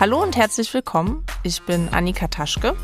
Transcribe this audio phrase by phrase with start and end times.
[0.00, 1.26] Hallo und herzlich willkommen.
[1.42, 2.74] Ich bin Annika Taschke.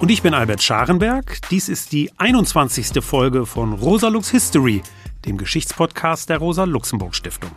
[0.00, 1.38] Und ich bin Albert Scharenberg.
[1.50, 3.04] Dies ist die 21.
[3.04, 4.80] Folge von Rosa Lux History,
[5.26, 7.50] dem Geschichtspodcast der Rosa Luxemburg Stiftung.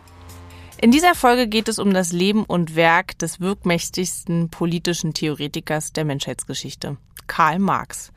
[0.82, 6.04] In dieser Folge geht es um das Leben und Werk des wirkmächtigsten politischen Theoretikers der
[6.04, 8.12] Menschheitsgeschichte, Karl Marx.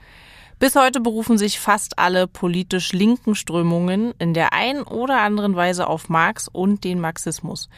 [0.58, 5.86] Bis heute berufen sich fast alle politisch linken Strömungen in der einen oder anderen Weise
[5.86, 7.68] auf Marx und den Marxismus.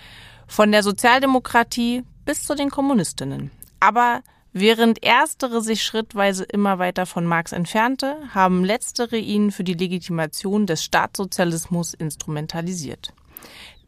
[0.46, 3.50] Von der Sozialdemokratie bis zu den Kommunistinnen.
[3.80, 9.74] Aber während erstere sich schrittweise immer weiter von Marx entfernte, haben letztere ihn für die
[9.74, 13.12] Legitimation des Staatssozialismus instrumentalisiert.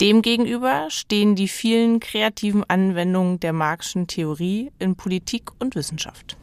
[0.01, 6.37] Demgegenüber stehen die vielen kreativen Anwendungen der Marxischen Theorie in Politik und Wissenschaft.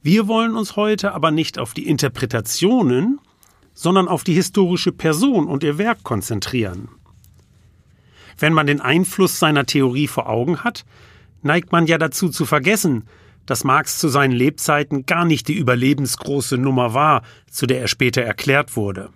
[0.00, 3.20] Wir wollen uns heute aber nicht auf die Interpretationen,
[3.74, 6.88] sondern auf die historische Person und ihr Werk konzentrieren.
[8.38, 10.84] Wenn man den Einfluss seiner Theorie vor Augen hat,
[11.42, 13.04] neigt man ja dazu zu vergessen,
[13.46, 18.22] dass Marx zu seinen Lebzeiten gar nicht die überlebensgroße Nummer war, zu der er später
[18.22, 19.10] erklärt wurde.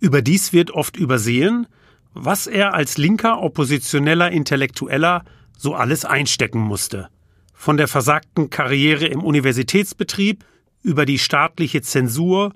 [0.00, 1.66] Überdies wird oft übersehen,
[2.14, 5.24] was er als linker oppositioneller Intellektueller
[5.56, 7.08] so alles einstecken musste
[7.60, 10.46] von der versagten Karriere im Universitätsbetrieb
[10.82, 12.54] über die staatliche Zensur,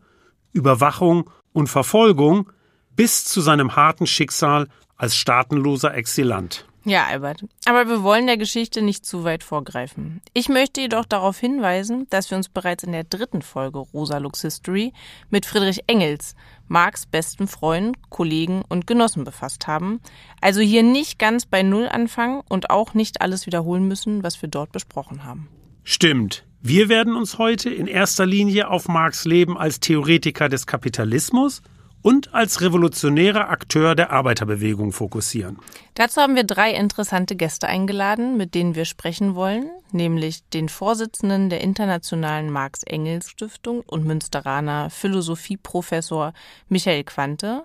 [0.54, 2.50] Überwachung und Verfolgung
[2.96, 4.66] bis zu seinem harten Schicksal
[4.97, 6.67] als staatenloser Exilant.
[6.87, 7.45] Ja, Albert.
[7.64, 10.20] Aber wir wollen der Geschichte nicht zu weit vorgreifen.
[10.34, 14.42] Ich möchte jedoch darauf hinweisen, dass wir uns bereits in der dritten Folge Rosa Lux
[14.42, 14.92] History
[15.31, 16.34] mit Friedrich Engels,
[16.69, 20.00] Marx besten Freund, Kollegen und Genossen befasst haben.
[20.42, 24.50] Also hier nicht ganz bei Null anfangen und auch nicht alles wiederholen müssen, was wir
[24.50, 25.48] dort besprochen haben.
[25.84, 26.45] Stimmt.
[26.61, 31.62] Wir werden uns heute in erster Linie auf Marx Leben als Theoretiker des Kapitalismus
[32.05, 35.58] und als revolutionärer Akteur der Arbeiterbewegung fokussieren.
[35.94, 41.48] Dazu haben wir drei interessante Gäste eingeladen, mit denen wir sprechen wollen, nämlich den Vorsitzenden
[41.48, 46.34] der Internationalen Marx-Engels-Stiftung und Münsteraner Philosophieprofessor
[46.69, 47.65] Michael Quante,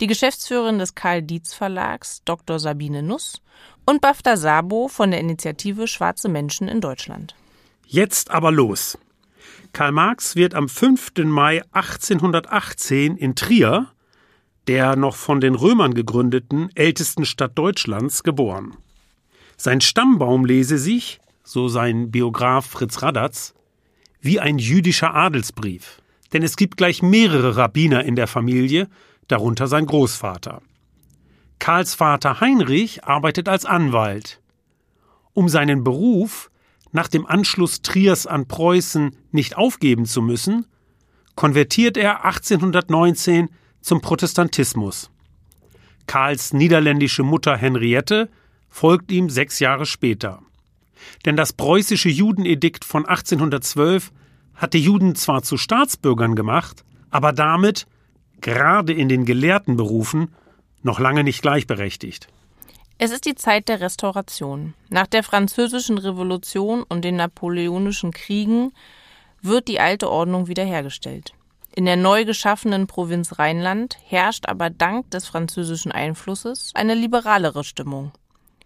[0.00, 2.58] die Geschäftsführerin des Karl Dietz Verlags, Dr.
[2.58, 3.42] Sabine Nuss
[3.84, 7.34] und Bafta Sabo von der Initiative Schwarze Menschen in Deutschland.
[7.86, 8.96] Jetzt aber los.
[9.74, 11.24] Karl Marx wird am 5.
[11.24, 13.88] Mai 1818 in Trier,
[14.68, 18.76] der noch von den Römern gegründeten ältesten Stadt Deutschlands, geboren.
[19.56, 23.52] Sein Stammbaum lese sich, so sein Biograf Fritz Radatz,
[24.20, 26.00] wie ein jüdischer Adelsbrief.
[26.32, 28.88] Denn es gibt gleich mehrere Rabbiner in der Familie,
[29.26, 30.62] darunter sein Großvater.
[31.58, 34.40] Karls Vater Heinrich arbeitet als Anwalt.
[35.32, 36.48] Um seinen Beruf
[36.94, 40.64] nach dem Anschluss Triers an Preußen nicht aufgeben zu müssen,
[41.34, 43.48] konvertiert er 1819
[43.80, 45.10] zum Protestantismus.
[46.06, 48.30] Karls niederländische Mutter Henriette
[48.68, 50.40] folgt ihm sechs Jahre später.
[51.24, 54.12] Denn das preußische Judenedikt von 1812
[54.54, 57.88] hatte Juden zwar zu Staatsbürgern gemacht, aber damit,
[58.40, 60.32] gerade in den gelehrten Berufen,
[60.84, 62.28] noch lange nicht gleichberechtigt.
[62.96, 64.74] Es ist die Zeit der Restauration.
[64.88, 68.72] Nach der Französischen Revolution und den Napoleonischen Kriegen
[69.42, 71.34] wird die alte Ordnung wiederhergestellt.
[71.74, 78.12] In der neu geschaffenen Provinz Rheinland herrscht aber dank des französischen Einflusses eine liberalere Stimmung.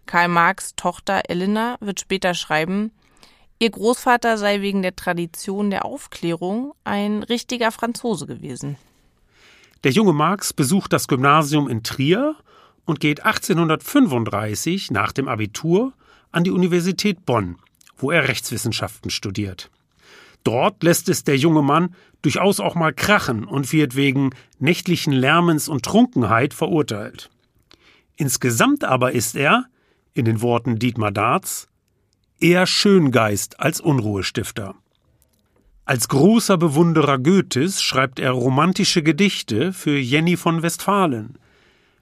[0.05, 2.91] Karl Marx Tochter Elena wird später schreiben,
[3.57, 8.77] ihr Großvater sei wegen der Tradition der Aufklärung ein richtiger Franzose gewesen.
[9.83, 12.35] Der junge Marx besucht das Gymnasium in Trier
[12.89, 15.93] und geht 1835 nach dem Abitur
[16.31, 17.57] an die Universität Bonn,
[17.95, 19.69] wo er Rechtswissenschaften studiert.
[20.43, 25.69] Dort lässt es der junge Mann durchaus auch mal krachen und wird wegen nächtlichen Lärmens
[25.69, 27.29] und Trunkenheit verurteilt.
[28.15, 29.65] Insgesamt aber ist er,
[30.13, 31.67] in den Worten Dietmar Darts,
[32.39, 34.73] eher Schöngeist als Unruhestifter.
[35.85, 41.37] Als großer Bewunderer Goethes schreibt er romantische Gedichte für Jenny von Westfalen,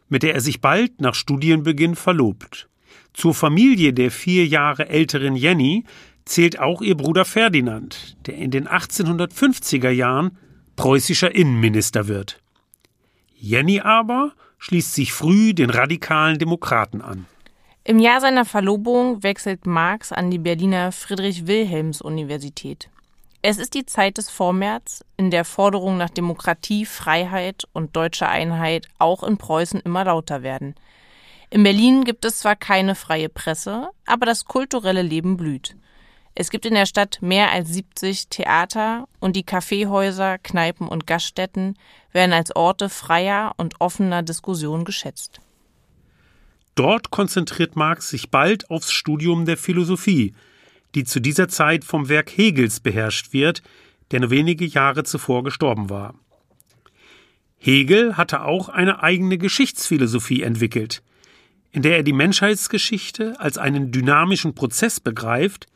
[0.10, 2.68] mit der er sich bald nach Studienbeginn verlobt.
[3.14, 5.86] Zur Familie der vier Jahre älteren Jenny
[6.26, 10.38] zählt auch ihr Bruder Ferdinand, der in den 1850er Jahren
[10.76, 12.42] preußischer Innenminister wird.
[13.34, 17.26] Jenny aber schließt sich früh den radikalen Demokraten an.
[17.84, 22.90] Im Jahr seiner Verlobung wechselt Marx an die Berliner Friedrich-Wilhelms-Universität.
[23.50, 28.90] Es ist die Zeit des Vormärz, in der Forderungen nach Demokratie, Freiheit und deutscher Einheit
[29.00, 30.76] auch in Preußen immer lauter werden.
[31.50, 35.78] In Berlin gibt es zwar keine freie Presse, aber das kulturelle Leben blüht.
[36.36, 41.78] Es gibt in der Stadt mehr als 70 Theater und die Kaffeehäuser, Kneipen und Gaststätten
[42.12, 45.40] werden als Orte freier und offener Diskussion geschätzt.
[46.76, 50.36] Dort konzentriert Marx sich bald aufs Studium der Philosophie,
[50.96, 53.62] die zu dieser Zeit vom Werk Hegels beherrscht wird,
[54.12, 56.16] der nur wenige Jahre zuvor gestorben war.
[57.58, 61.02] Hegel hatte auch eine eigene Geschichtsphilosophie entwickelt,
[61.72, 65.68] in der er die Menschheitsgeschichte als einen dynamischen Prozess begreift,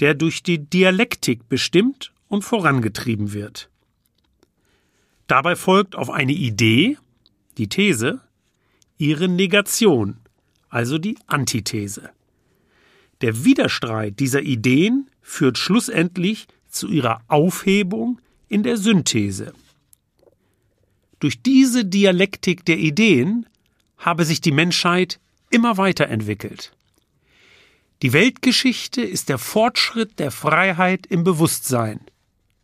[0.00, 3.70] der durch die Dialektik bestimmt und vorangetrieben wird.
[5.26, 6.98] Dabei folgt auf eine Idee,
[7.56, 8.20] die These,
[8.98, 10.18] ihre Negation,
[10.68, 12.10] also die Antithese.
[13.22, 19.54] Der Widerstreit dieser Ideen führt schlussendlich zu ihrer Aufhebung in der Synthese.
[21.20, 23.46] Durch diese Dialektik der Ideen
[23.96, 25.20] habe sich die Menschheit
[25.50, 26.72] immer weiterentwickelt.
[28.02, 32.00] Die Weltgeschichte ist der Fortschritt der Freiheit im Bewusstsein,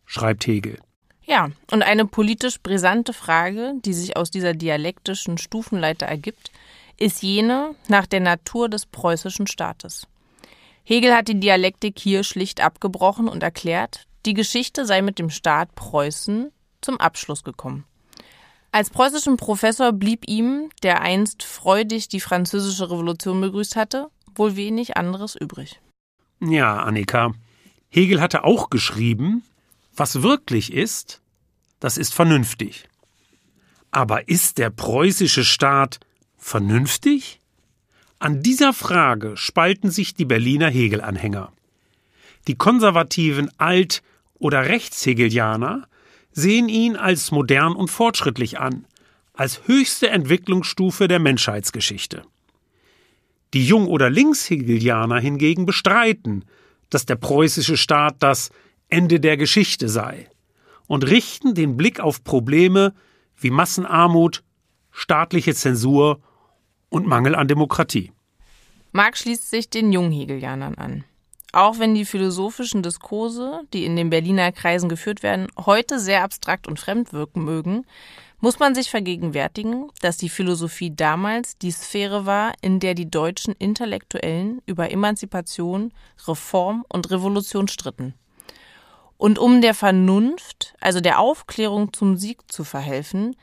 [0.05, 0.77] schreibt Hegel.
[1.23, 6.51] Ja, und eine politisch brisante Frage, die sich aus dieser dialektischen Stufenleiter ergibt,
[6.97, 10.05] ist jene nach der Natur des preußischen Staates.
[10.89, 15.75] Hegel hat die Dialektik hier schlicht abgebrochen und erklärt, die Geschichte sei mit dem Staat
[15.75, 16.51] Preußen
[16.81, 17.85] zum Abschluss gekommen.
[18.71, 24.97] Als preußischen Professor blieb ihm, der einst freudig die französische Revolution begrüßt hatte, wohl wenig
[24.97, 25.79] anderes übrig.
[26.39, 27.33] Ja, Annika.
[27.89, 29.43] Hegel hatte auch geschrieben,
[29.95, 31.21] was wirklich ist,
[31.79, 32.89] das ist vernünftig.
[33.91, 35.99] Aber ist der preußische Staat
[36.39, 37.38] vernünftig?
[38.21, 41.53] An dieser Frage spalten sich die Berliner Hegel-Anhänger.
[42.49, 44.03] Die konservativen Alt-
[44.39, 45.87] oder Rechtshegelianer
[46.33, 48.85] sehen ihn als modern und fortschrittlich an,
[49.33, 52.23] als höchste Entwicklungsstufe der Menschheitsgeschichte.
[53.53, 56.43] Die Jung- oder Linkshegelianer hingegen bestreiten,
[56.89, 58.51] dass der preußische Staat das
[58.89, 60.29] Ende der Geschichte sei
[60.87, 62.93] und richten den Blick auf Probleme
[63.37, 64.43] wie Massenarmut,
[64.91, 66.19] staatliche Zensur
[66.89, 68.11] und Mangel an Demokratie.
[68.91, 71.03] Marx schließt sich den Junghegelianern an.
[71.51, 76.67] Auch wenn die philosophischen Diskurse, die in den Berliner Kreisen geführt werden, heute sehr abstrakt
[76.67, 77.85] und fremd wirken mögen,
[78.39, 83.53] muss man sich vergegenwärtigen, dass die Philosophie damals die Sphäre war, in der die deutschen
[83.53, 85.91] Intellektuellen über Emanzipation,
[86.27, 88.13] Reform und Revolution stritten.
[89.17, 93.35] Und um der Vernunft, also der Aufklärung zum Sieg zu verhelfen,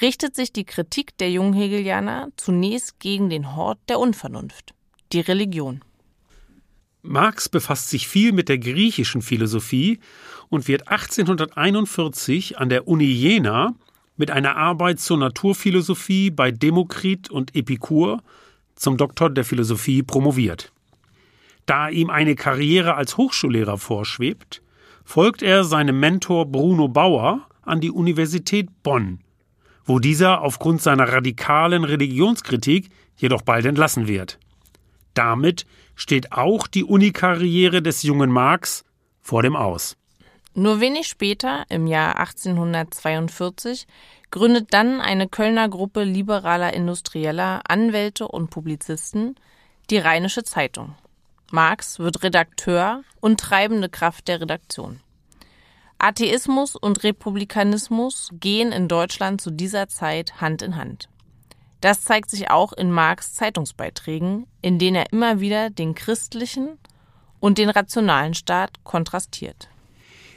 [0.00, 4.74] richtet sich die Kritik der Junghegelianer zunächst gegen den Hort der Unvernunft,
[5.12, 5.82] die Religion.
[7.02, 10.00] Marx befasst sich viel mit der griechischen Philosophie
[10.48, 13.74] und wird 1841 an der Uni Jena
[14.16, 18.22] mit einer Arbeit zur Naturphilosophie bei Demokrit und Epikur
[18.74, 20.72] zum Doktor der Philosophie promoviert.
[21.64, 24.62] Da ihm eine Karriere als Hochschullehrer vorschwebt,
[25.04, 29.20] folgt er seinem Mentor Bruno Bauer an die Universität Bonn,
[29.84, 34.38] wo dieser aufgrund seiner radikalen Religionskritik jedoch bald entlassen wird.
[35.14, 38.84] Damit steht auch die Unikarriere des jungen Marx
[39.20, 39.96] vor dem Aus.
[40.54, 43.86] Nur wenig später, im Jahr 1842,
[44.30, 49.36] gründet dann eine Kölner Gruppe liberaler Industrieller, Anwälte und Publizisten
[49.90, 50.94] die Rheinische Zeitung.
[51.50, 55.00] Marx wird Redakteur und treibende Kraft der Redaktion.
[56.02, 61.08] Atheismus und Republikanismus gehen in Deutschland zu dieser Zeit Hand in Hand.
[61.80, 66.78] Das zeigt sich auch in Marx Zeitungsbeiträgen, in denen er immer wieder den christlichen
[67.38, 69.68] und den rationalen Staat kontrastiert.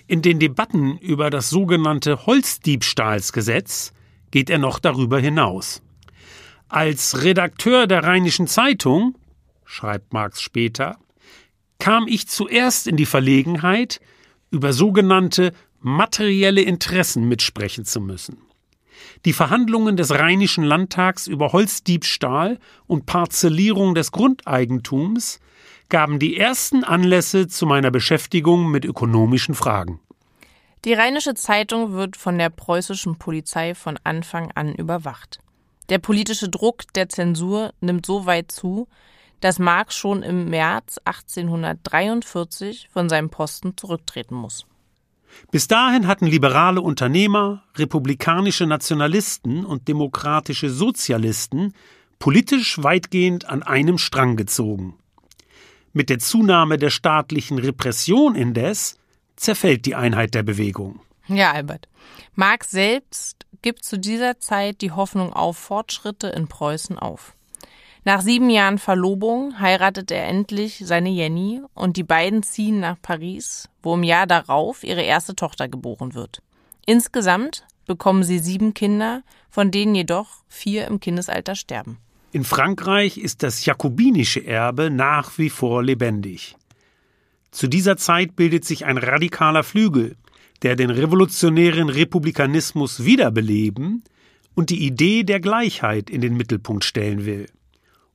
[0.07, 3.93] In den Debatten über das sogenannte Holzdiebstahlsgesetz
[4.31, 5.81] geht er noch darüber hinaus.
[6.67, 9.15] Als Redakteur der Rheinischen Zeitung,
[9.63, 10.97] schreibt Marx später,
[11.79, 13.99] kam ich zuerst in die Verlegenheit,
[14.53, 18.37] über sogenannte materielle Interessen mitsprechen zu müssen.
[19.25, 25.39] Die Verhandlungen des Rheinischen Landtags über Holzdiebstahl und Parzellierung des Grundeigentums
[25.89, 29.99] gaben die ersten Anlässe zu meiner Beschäftigung mit ökonomischen Fragen.
[30.85, 35.39] Die Rheinische Zeitung wird von der preußischen Polizei von Anfang an überwacht.
[35.89, 38.87] Der politische Druck der Zensur nimmt so weit zu,
[39.43, 44.65] dass Marx schon im März 1843 von seinem Posten zurücktreten muss.
[45.51, 51.73] Bis dahin hatten liberale Unternehmer, republikanische Nationalisten und demokratische Sozialisten
[52.19, 54.97] politisch weitgehend an einem Strang gezogen.
[55.91, 58.97] Mit der Zunahme der staatlichen Repression indes
[59.35, 61.01] zerfällt die Einheit der Bewegung.
[61.27, 61.89] Ja, Albert.
[62.35, 67.35] Marx selbst gibt zu dieser Zeit die Hoffnung auf Fortschritte in Preußen auf.
[68.05, 73.69] Nach sieben Jahren Verlobung heiratet er endlich seine Jenny und die beiden ziehen nach Paris,
[73.81, 76.41] wo im Jahr darauf ihre erste Tochter geboren wird.
[76.85, 81.97] Insgesamt bekommen sie sieben Kinder, von denen jedoch vier im Kindesalter sterben.
[82.33, 86.57] In Frankreich ist das jakobinische Erbe nach wie vor lebendig.
[87.51, 90.17] Zu dieser Zeit bildet sich ein radikaler Flügel,
[90.61, 94.03] der den revolutionären Republikanismus wiederbeleben
[94.55, 97.47] und die Idee der Gleichheit in den Mittelpunkt stellen will.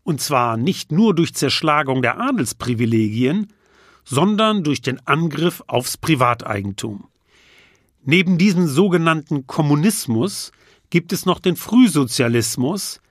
[0.08, 3.48] Und zwar nicht nur durch Zerschlagung der Adelsprivilegien,
[4.06, 7.08] sondern durch den Angriff aufs Privateigentum.
[8.06, 10.50] Neben diesem sogenannten Kommunismus
[10.88, 13.02] gibt es noch den Frühsozialismus,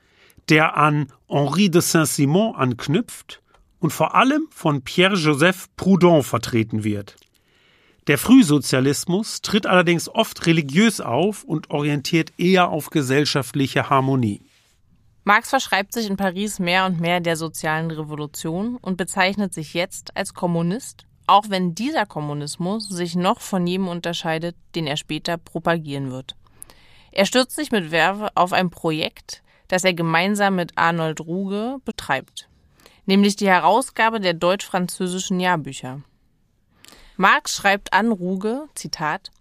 [0.50, 3.44] der an Henri de Saint-Simon anknüpft
[3.78, 7.16] und vor allem von Pierre-Joseph Proudhon vertreten wird.
[8.08, 14.42] Der Frühsozialismus tritt allerdings oft religiös auf und orientiert eher auf gesellschaftliche Harmonie.
[15.28, 20.16] Marx verschreibt sich in Paris mehr und mehr der sozialen Revolution und bezeichnet sich jetzt
[20.16, 26.12] als Kommunist, auch wenn dieser Kommunismus sich noch von jedem unterscheidet, den er später propagieren
[26.12, 26.38] wird.
[27.12, 32.48] Er stürzt sich mit Werbe auf ein Projekt, das er gemeinsam mit Arnold Ruge betreibt,
[33.06, 36.04] nämlich die Herausgabe der deutsch-französischen Jahrbücher.
[37.18, 39.32] Marx schreibt an Ruge, Zitat,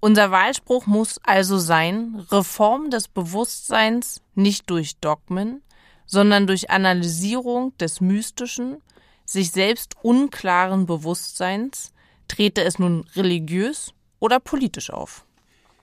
[0.00, 5.62] unser Wahlspruch muss also sein, Reform des Bewusstseins nicht durch Dogmen,
[6.06, 8.76] sondern durch Analysierung des mystischen,
[9.24, 11.92] sich selbst unklaren Bewusstseins,
[12.28, 15.26] trete es nun religiös oder politisch auf.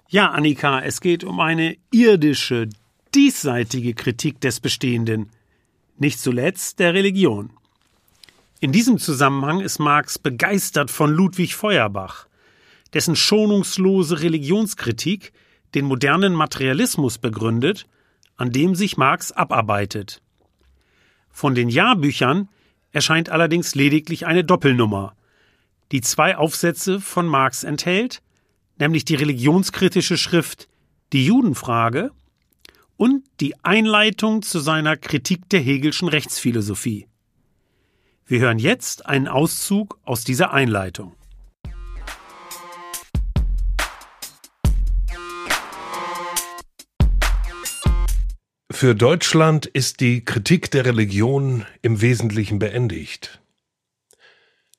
[0.08, 2.70] Ja, Annika, es geht um eine irdische,
[3.16, 5.30] diesseitige Kritik des Bestehenden,
[5.98, 7.52] nicht zuletzt der Religion.
[8.60, 12.28] In diesem Zusammenhang ist Marx begeistert von Ludwig Feuerbach,
[12.94, 15.34] dessen schonungslose Religionskritik
[15.76, 17.88] den modernen Materialismus begründet,
[18.36, 20.22] an dem sich Marx abarbeitet.
[21.30, 22.50] Von den Jahrbüchern
[22.92, 25.16] erscheint allerdings lediglich eine Doppelnummer,
[25.92, 28.22] die zwei Aufsätze von Marx enthält,
[28.78, 30.68] nämlich die religionskritische Schrift
[31.12, 32.12] Die Judenfrage
[32.98, 37.08] und die Einleitung zu seiner Kritik der Hegelschen Rechtsphilosophie.
[38.26, 41.14] Wir hören jetzt einen Auszug aus dieser Einleitung.
[48.84, 53.42] Für Deutschland ist die Kritik der Religion im Wesentlichen beendigt.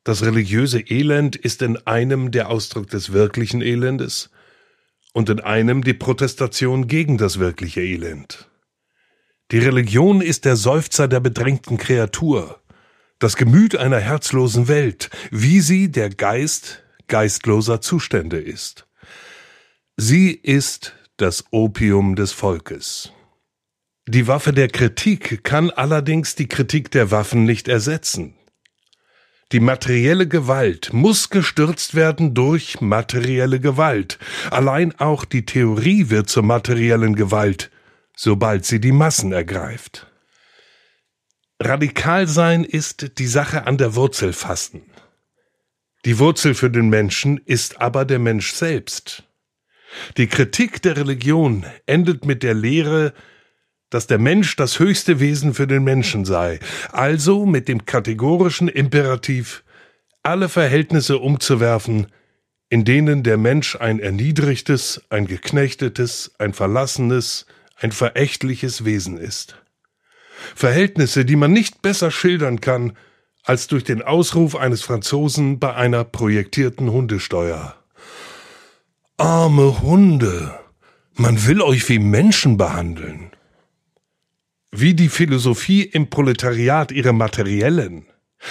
[0.04, 4.28] Das religiöse Elend ist in einem der Ausdruck des wirklichen Elendes
[5.14, 8.50] und in einem die Protestation gegen das wirkliche Elend.
[9.50, 12.61] Die Religion ist der Seufzer der bedrängten Kreatur,
[13.20, 18.87] das Gemüt einer herzlosen Welt, wie sie der Geist geistloser Zustände ist.
[19.96, 23.13] Sie ist das Opium des Volkes.
[24.06, 28.34] Die Waffe der Kritik kann allerdings die Kritik der Waffen nicht ersetzen.
[29.52, 34.18] Die materielle Gewalt muss gestürzt werden durch materielle Gewalt.
[34.50, 37.70] Allein auch die Theorie wird zur materiellen Gewalt,
[38.14, 40.06] sobald sie die Massen ergreift.
[41.61, 44.82] Radikal sein ist die Sache an der Wurzel fassen.
[46.04, 49.23] Die Wurzel für den Menschen ist aber der Mensch selbst.
[50.18, 53.14] Die Kritik der Religion endet mit der Lehre,
[53.94, 56.58] dass der Mensch das höchste Wesen für den Menschen sei,
[56.90, 59.62] also mit dem kategorischen Imperativ,
[60.24, 62.08] alle Verhältnisse umzuwerfen,
[62.68, 67.46] in denen der Mensch ein erniedrigtes, ein geknechtetes, ein verlassenes,
[67.76, 69.62] ein verächtliches Wesen ist.
[70.56, 72.96] Verhältnisse, die man nicht besser schildern kann,
[73.44, 77.76] als durch den Ausruf eines Franzosen bei einer projektierten Hundesteuer.
[79.18, 80.58] Arme Hunde,
[81.14, 83.30] man will euch wie Menschen behandeln
[84.76, 88.07] wie die Philosophie im Proletariat ihre materiellen,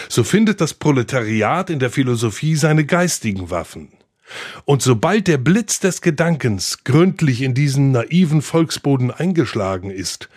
[0.10, 3.90] so findet das Proletariat in der Philosophie seine geistigen Waffen.
[4.66, 10.30] Und sobald der Blitz des Gedankens gründlich in diesen naiven Volksboden eingeschlagen ist,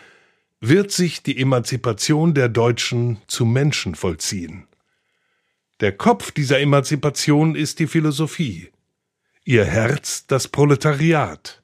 [0.61, 4.67] wird sich die Emanzipation der Deutschen zu Menschen vollziehen.
[5.81, 8.71] Der Kopf dieser Emanzipation ist die Philosophie,
[9.45, 11.63] ihr Herz das Proletariat.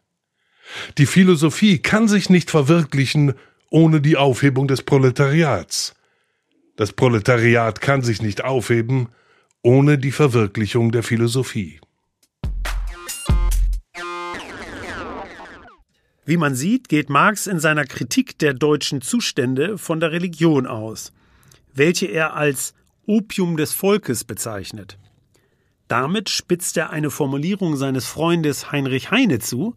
[0.99, 3.35] Die Philosophie kann sich nicht verwirklichen,
[3.73, 5.95] ohne die Aufhebung des Proletariats.
[6.77, 9.09] Das Proletariat kann sich nicht aufheben
[9.63, 11.81] ohne die Verwirklichung der Philosophie.
[16.25, 21.13] Wie man sieht, geht Marx in seiner Kritik der deutschen Zustände von der Religion aus,
[21.73, 22.75] welche er als
[23.07, 24.99] Opium des Volkes bezeichnet.
[25.89, 29.77] Damit spitzt er eine Formulierung seines Freundes Heinrich Heine zu,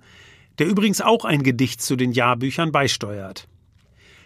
[0.59, 3.47] der übrigens auch ein Gedicht zu den Jahrbüchern beisteuert.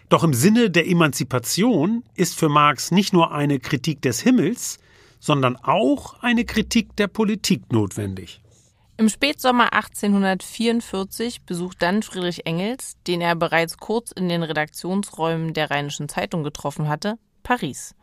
[0.09, 4.79] Doch im Sinne der Emanzipation ist für Marx nicht nur eine Kritik des Himmels,
[5.19, 8.41] sondern auch eine Kritik der Politik notwendig.
[8.97, 15.69] Im Spätsommer 1844 besucht dann Friedrich Engels, den er bereits kurz in den Redaktionsräumen der
[15.69, 17.95] Rheinischen Zeitung getroffen hatte, Paris.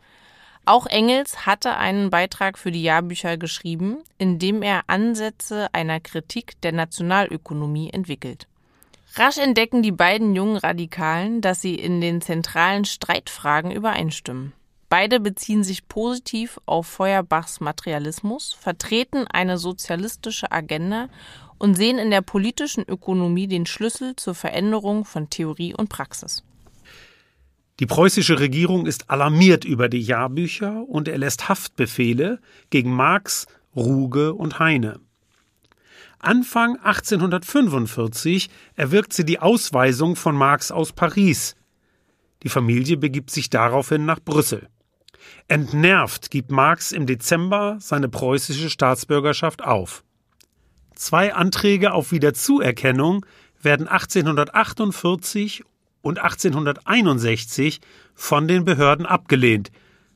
[0.65, 6.59] Auch Engels hatte einen Beitrag für die Jahrbücher geschrieben, in dem er Ansätze einer Kritik
[6.61, 8.47] der Nationalökonomie entwickelt.
[9.17, 14.53] Rasch entdecken die beiden jungen Radikalen, dass sie in den zentralen Streitfragen übereinstimmen.
[14.89, 21.09] Beide beziehen sich positiv auf Feuerbachs Materialismus, vertreten eine sozialistische Agenda
[21.57, 26.43] und sehen in der politischen Ökonomie den Schlüssel zur Veränderung von Theorie und Praxis.
[27.79, 34.59] Die preußische Regierung ist alarmiert über die Jahrbücher und erlässt Haftbefehle gegen Marx, Ruge und
[34.59, 34.99] Heine.
[36.19, 41.55] Anfang 1845 erwirkt sie die Ausweisung von Marx aus Paris.
[42.43, 44.67] Die Familie begibt sich daraufhin nach Brüssel.
[45.47, 50.03] Entnervt gibt Marx im Dezember seine preußische Staatsbürgerschaft auf.
[50.95, 53.25] Zwei Anträge auf Wiederzuerkennung
[53.61, 55.63] werden 1848
[56.01, 57.81] und 1861
[58.15, 59.71] von den Behörden abgelehnt,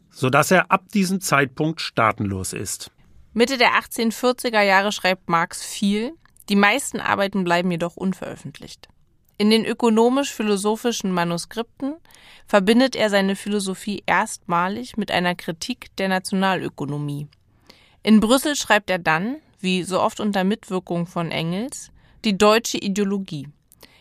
[0.10, 2.92] sodass er ab diesem Zeitpunkt staatenlos ist.
[3.34, 6.14] Mitte der 1840er Jahre schreibt Marx viel,
[6.50, 8.90] die meisten Arbeiten bleiben jedoch unveröffentlicht.
[9.38, 11.96] In den ökonomisch-philosophischen Manuskripten
[12.46, 17.28] verbindet er seine Philosophie erstmalig mit einer Kritik der Nationalökonomie.
[18.04, 21.92] In Brüssel schreibt er dann, wie so oft unter Mitwirkung von Engels,
[22.26, 23.48] die deutsche Ideologie,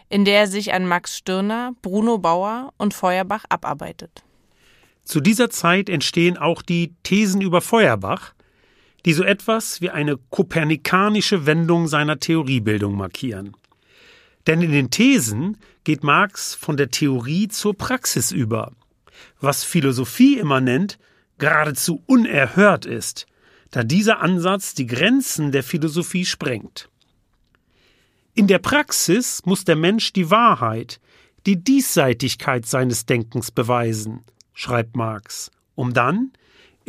[0.09, 4.25] in der er sich an Max Stirner, Bruno Bauer und Feuerbach abarbeitet.
[5.05, 8.35] Zu dieser Zeit entstehen auch die Thesen über Feuerbach,
[9.05, 13.57] die so etwas wie eine kopernikanische Wendung seiner Theoriebildung markieren.
[14.47, 18.73] Denn in den Thesen geht Marx von der Theorie zur Praxis über,
[19.41, 20.99] was Philosophie immer nennt,
[21.39, 23.27] geradezu unerhört ist,
[23.71, 26.89] da dieser Ansatz die Grenzen der Philosophie sprengt.
[28.35, 31.01] In der Praxis muss der Mensch die Wahrheit,
[31.47, 36.33] die Diesseitigkeit seines Denkens beweisen, schreibt Marx, um dann,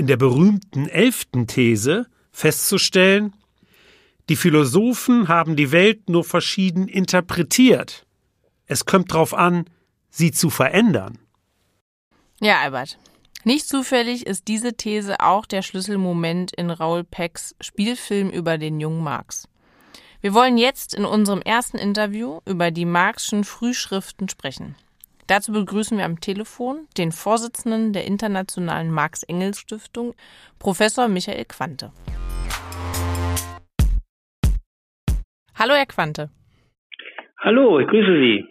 [0.02, 3.36] in der berühmten elften These, festzustellen,
[4.30, 8.08] die Philosophen haben die Welt nur verschieden interpretiert.
[8.66, 9.66] Es kommt darauf an,
[10.10, 11.20] sie zu verändern.
[12.40, 12.98] Ja, Albert.
[13.44, 19.04] Nicht zufällig ist diese These auch der Schlüsselmoment in Raoul Pecks Spielfilm über den jungen
[19.04, 19.48] Marx.
[20.20, 24.76] Wir wollen jetzt in unserem ersten Interview über die Marxischen Frühschriften sprechen.
[25.28, 30.14] Dazu begrüßen wir am Telefon den Vorsitzenden der Internationalen Marx-Engels-Stiftung,
[30.60, 31.92] Professor Michael Quante.
[35.56, 36.30] Hallo, Herr Quante.
[37.40, 38.46] Hallo, ich grüße Sie.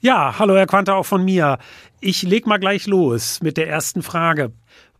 [0.00, 1.58] Ja, hallo, Herr Quante, auch von mir.
[2.00, 4.52] Ich leg mal gleich los mit der ersten Frage.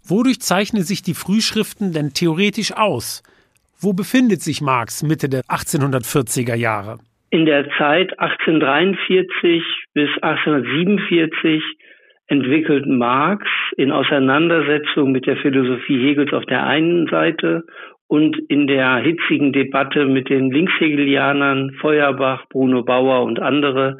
[0.02, 3.22] Wodurch zeichnen sich die Frühschriften denn theoretisch aus?
[3.78, 6.98] Wo befindet sich Marx Mitte der 1840er Jahre?
[7.34, 11.64] In der Zeit 1843 bis 1847
[12.28, 13.44] entwickelt Marx
[13.76, 17.64] in Auseinandersetzung mit der Philosophie Hegels auf der einen Seite
[18.06, 23.98] und in der hitzigen Debatte mit den Linkshegelianern Feuerbach, Bruno Bauer und andere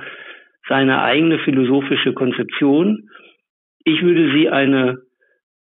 [0.68, 3.08] seine eigene philosophische Konzeption.
[3.82, 4.98] Ich würde sie eine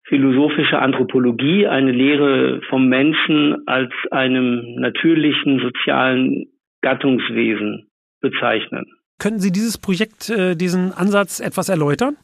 [0.04, 6.46] philosophische Anthropologie, eine Lehre vom Menschen als einem natürlichen sozialen
[6.82, 7.88] Gattungswesen
[8.20, 8.84] bezeichnen.
[9.18, 12.16] Können Sie dieses Projekt, äh, diesen Ansatz etwas erläutern?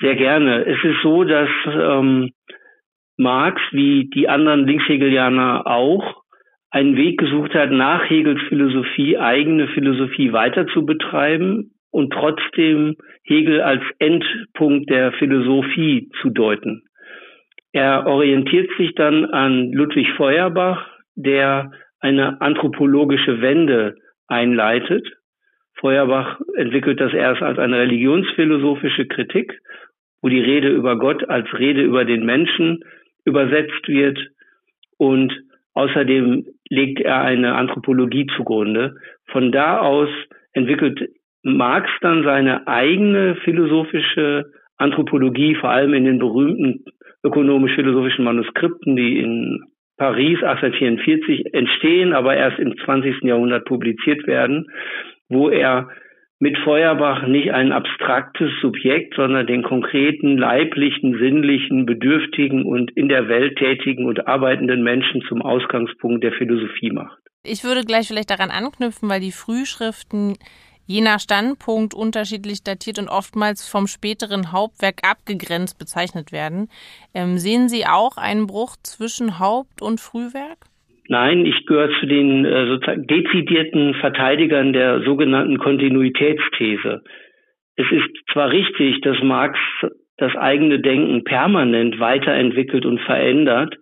[0.00, 0.64] Sehr gerne.
[0.64, 2.30] Es ist so, dass ähm,
[3.16, 6.22] Marx wie die anderen Linkshegelianer auch
[6.70, 13.60] einen Weg gesucht hat, nach Hegels Philosophie eigene Philosophie weiter zu betreiben und trotzdem Hegel
[13.60, 16.82] als Endpunkt der Philosophie zu deuten.
[17.72, 25.06] Er orientiert sich dann an Ludwig Feuerbach, der eine anthropologische Wende einleitet.
[25.74, 29.60] Feuerbach entwickelt das erst als eine religionsphilosophische Kritik,
[30.20, 32.80] wo die Rede über Gott als Rede über den Menschen
[33.24, 34.18] übersetzt wird
[34.96, 35.32] und
[35.74, 38.96] außerdem legt er eine Anthropologie zugrunde.
[39.26, 40.08] Von da aus
[40.52, 41.08] entwickelt
[41.42, 46.84] Marx dann seine eigene philosophische Anthropologie, vor allem in den berühmten
[47.22, 49.62] ökonomisch-philosophischen Manuskripten, die in
[49.98, 53.22] Paris 1844 entstehen, aber erst im 20.
[53.22, 54.66] Jahrhundert publiziert werden,
[55.28, 55.88] wo er
[56.40, 63.28] mit Feuerbach nicht ein abstraktes Subjekt, sondern den konkreten, leiblichen, sinnlichen, bedürftigen und in der
[63.28, 67.18] Welt tätigen und arbeitenden Menschen zum Ausgangspunkt der Philosophie macht.
[67.42, 70.34] Ich würde gleich vielleicht daran anknüpfen, weil die Frühschriften
[70.88, 76.68] je nach Standpunkt unterschiedlich datiert und oftmals vom späteren Hauptwerk abgegrenzt bezeichnet werden.
[77.14, 80.58] Ähm, sehen Sie auch einen Bruch zwischen Haupt- und Frühwerk?
[81.08, 87.02] Nein, ich gehöre zu den äh, sozusagen dezidierten Verteidigern der sogenannten Kontinuitätsthese.
[87.76, 89.58] Es ist zwar richtig, dass Marx
[90.16, 93.76] das eigene Denken permanent weiterentwickelt und verändert,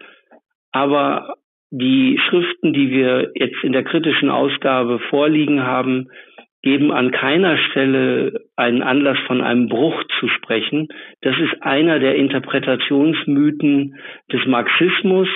[0.70, 1.36] aber
[1.70, 6.08] die Schriften, die wir jetzt in der kritischen Ausgabe vorliegen haben,
[6.66, 10.88] geben an keiner Stelle einen Anlass von einem Bruch zu sprechen.
[11.20, 13.94] Das ist einer der Interpretationsmythen
[14.32, 15.28] des Marxismus,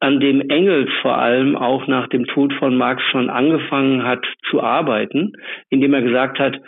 [0.00, 4.60] an dem Engels vor allem auch nach dem Tod von Marx schon angefangen hat zu
[4.60, 5.34] arbeiten,
[5.68, 6.58] indem er gesagt hat,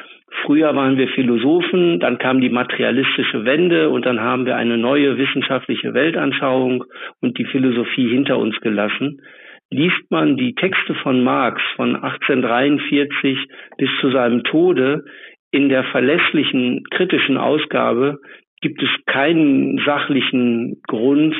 [0.45, 5.19] früher waren wir Philosophen, dann kam die materialistische Wende und dann haben wir eine neue
[5.19, 6.85] wissenschaftliche Weltanschauung
[7.21, 9.23] und die Philosophie hinter uns gelassen.
[9.73, 13.39] Liest man die Texte von Marx von 1843
[13.79, 15.07] bis zu seinem Tode
[15.51, 18.19] in der verlässlichen kritischen Ausgabe,
[18.61, 21.35] gibt es keinen sachlichen Grund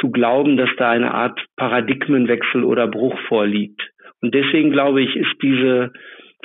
[0.00, 3.82] zu glauben, dass da eine Art Paradigmenwechsel oder Bruch vorliegt.
[4.22, 5.92] Und deswegen glaube ich, ist diese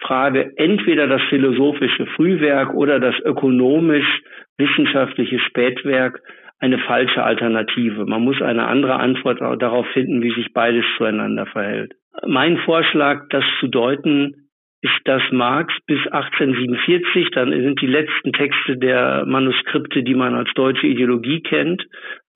[0.01, 6.21] Frage entweder das philosophische Frühwerk oder das ökonomisch-wissenschaftliche Spätwerk
[6.59, 8.05] eine falsche Alternative.
[8.05, 11.93] Man muss eine andere Antwort darauf finden, wie sich beides zueinander verhält.
[12.25, 14.49] Mein Vorschlag, das zu deuten,
[14.81, 20.49] ist, dass Marx bis 1847, dann sind die letzten Texte der Manuskripte, die man als
[20.53, 21.85] deutsche Ideologie kennt,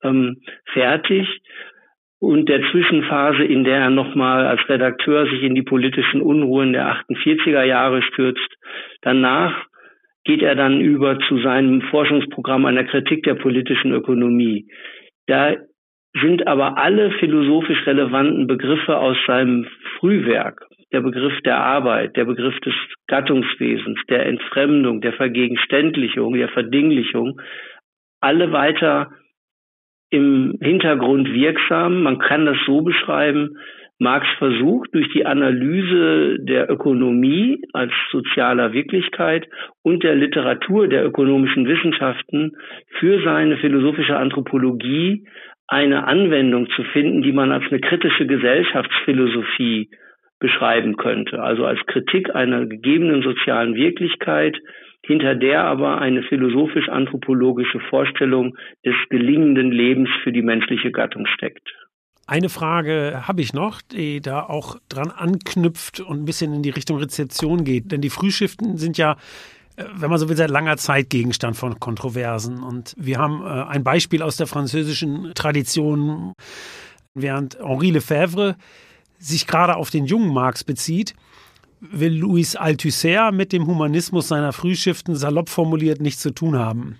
[0.03, 1.27] ähm, fertig.
[2.19, 6.87] Und der Zwischenphase, in der er nochmal als Redakteur sich in die politischen Unruhen der
[6.87, 8.55] 48er Jahre stürzt,
[9.01, 9.53] danach
[10.25, 14.67] geht er dann über zu seinem Forschungsprogramm einer Kritik der politischen Ökonomie.
[15.27, 15.55] Da
[16.21, 19.65] sind aber alle philosophisch relevanten Begriffe aus seinem
[19.99, 22.73] Frühwerk der Begriff der Arbeit, der Begriff des
[23.07, 27.41] Gattungswesens, der Entfremdung, der Vergegenständlichung, der Verdinglichung,
[28.21, 29.09] alle weiter
[30.11, 32.03] im Hintergrund wirksam.
[32.03, 33.57] Man kann das so beschreiben,
[34.03, 39.47] Marx versucht durch die Analyse der Ökonomie als sozialer Wirklichkeit
[39.81, 42.57] und der Literatur der ökonomischen Wissenschaften
[42.99, 45.25] für seine philosophische Anthropologie
[45.67, 49.89] eine Anwendung zu finden, die man als eine kritische Gesellschaftsphilosophie
[50.37, 51.41] beschreiben könnte.
[51.41, 54.57] Also als Kritik einer gegebenen sozialen Wirklichkeit,
[55.05, 61.73] hinter der aber eine philosophisch-anthropologische Vorstellung des gelingenden Lebens für die menschliche Gattung steckt.
[62.25, 66.69] Eine Frage habe ich noch, die da auch dran anknüpft und ein bisschen in die
[66.69, 67.91] Richtung Rezeption geht.
[67.91, 69.17] Denn die Frühschriften sind ja
[69.75, 72.63] äh, wenn man so will, seit langer Zeit Gegenstand von Kontroversen.
[72.63, 76.33] Und wir haben äh, ein Beispiel aus der französischen Tradition,
[77.13, 78.55] während Henri Lefebvre
[79.19, 81.15] sich gerade auf den jungen Marx bezieht,
[81.79, 86.97] will Louis Althusser mit dem Humanismus seiner Frühschriften salopp formuliert nichts zu tun haben.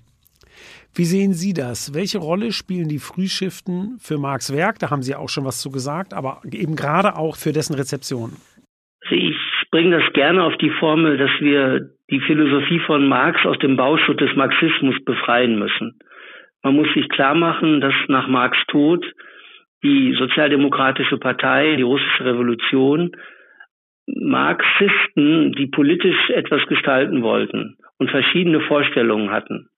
[0.96, 1.96] Wie sehen Sie das?
[1.96, 4.78] Welche Rolle spielen die Frühschriften für Marx Werk?
[4.80, 8.34] Da haben Sie auch schon was zu gesagt, aber eben gerade auch für dessen Rezeption.
[9.10, 9.36] Ich
[9.72, 14.22] bringe das gerne auf die Formel, dass wir die Philosophie von Marx aus dem Bauschutt
[14.22, 15.98] des Marxismus befreien müssen.
[16.62, 19.04] Man muss sich klar machen, dass nach Marx Tod
[19.84, 23.12] die Sozialdemokratische Partei, die russische Revolution,
[24.06, 29.70] Marxisten, die politisch etwas gestalten wollten und verschiedene Vorstellungen hatten,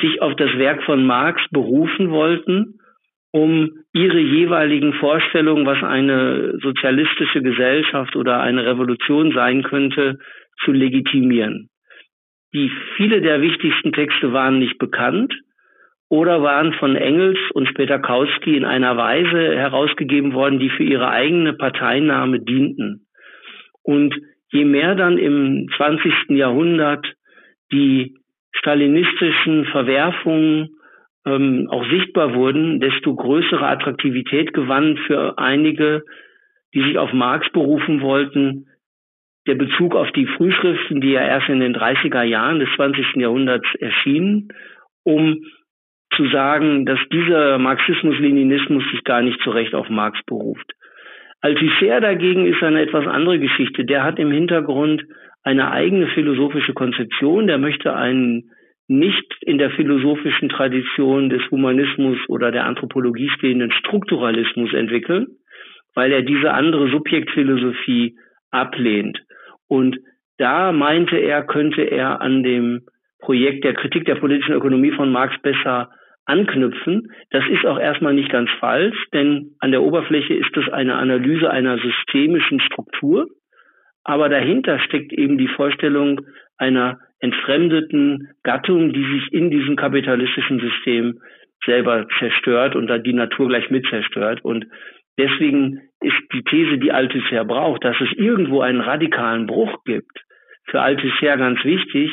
[0.00, 2.78] sich auf das Werk von Marx berufen wollten,
[3.32, 10.18] um ihre jeweiligen Vorstellungen, was eine sozialistische Gesellschaft oder eine Revolution sein könnte,
[10.64, 11.68] zu legitimieren.
[12.54, 15.34] Die viele der wichtigsten Texte waren nicht bekannt
[16.08, 21.10] oder waren von Engels und später Kautsky in einer Weise herausgegeben worden, die für ihre
[21.10, 23.06] eigene Parteinahme dienten.
[23.82, 24.14] Und
[24.50, 26.30] je mehr dann im 20.
[26.30, 27.06] Jahrhundert
[27.72, 28.16] die
[28.58, 30.70] stalinistischen Verwerfungen
[31.26, 36.02] ähm, auch sichtbar wurden, desto größere Attraktivität gewann für einige,
[36.74, 38.66] die sich auf Marx berufen wollten,
[39.46, 43.16] der Bezug auf die Frühschriften, die ja erst in den 30er Jahren des 20.
[43.16, 44.48] Jahrhunderts erschienen,
[45.04, 45.44] um
[46.14, 50.72] zu sagen, dass dieser Marxismus-Leninismus sich gar nicht so recht auf Marx beruft.
[51.40, 53.84] Althusser dagegen ist eine etwas andere Geschichte.
[53.84, 55.04] Der hat im Hintergrund
[55.46, 57.46] eine eigene philosophische Konzeption.
[57.46, 58.50] Der möchte einen
[58.88, 65.28] nicht in der philosophischen Tradition des Humanismus oder der Anthropologie stehenden Strukturalismus entwickeln,
[65.94, 68.16] weil er diese andere Subjektphilosophie
[68.50, 69.22] ablehnt.
[69.68, 69.98] Und
[70.36, 72.82] da meinte er, könnte er an dem
[73.20, 75.90] Projekt der Kritik der politischen Ökonomie von Marx besser
[76.24, 77.12] anknüpfen.
[77.30, 81.48] Das ist auch erstmal nicht ganz falsch, denn an der Oberfläche ist es eine Analyse
[81.48, 83.28] einer systemischen Struktur.
[84.08, 86.20] Aber dahinter steckt eben die Vorstellung
[86.58, 91.20] einer entfremdeten Gattung, die sich in diesem kapitalistischen System
[91.64, 94.44] selber zerstört und dann die Natur gleich mit zerstört.
[94.44, 94.66] Und
[95.18, 100.24] Deswegen ist die These, die Althusser braucht, dass es irgendwo einen radikalen Bruch gibt,
[100.64, 102.10] für Althusser ganz wichtig.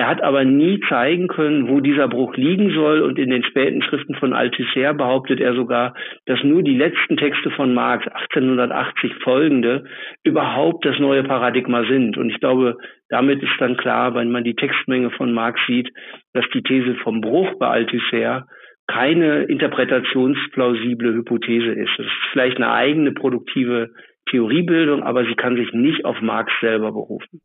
[0.00, 3.02] Er hat aber nie zeigen können, wo dieser Bruch liegen soll.
[3.02, 5.92] Und in den späten Schriften von Althusser behauptet er sogar,
[6.24, 9.84] dass nur die letzten Texte von Marx, 1880 folgende,
[10.24, 12.16] überhaupt das neue Paradigma sind.
[12.16, 12.78] Und ich glaube,
[13.10, 15.90] damit ist dann klar, wenn man die Textmenge von Marx sieht,
[16.32, 18.46] dass die These vom Bruch bei Althusser
[18.86, 21.92] keine interpretationsplausible Hypothese ist.
[21.98, 23.90] Es ist vielleicht eine eigene produktive
[24.30, 27.42] Theoriebildung, aber sie kann sich nicht auf Marx selber berufen.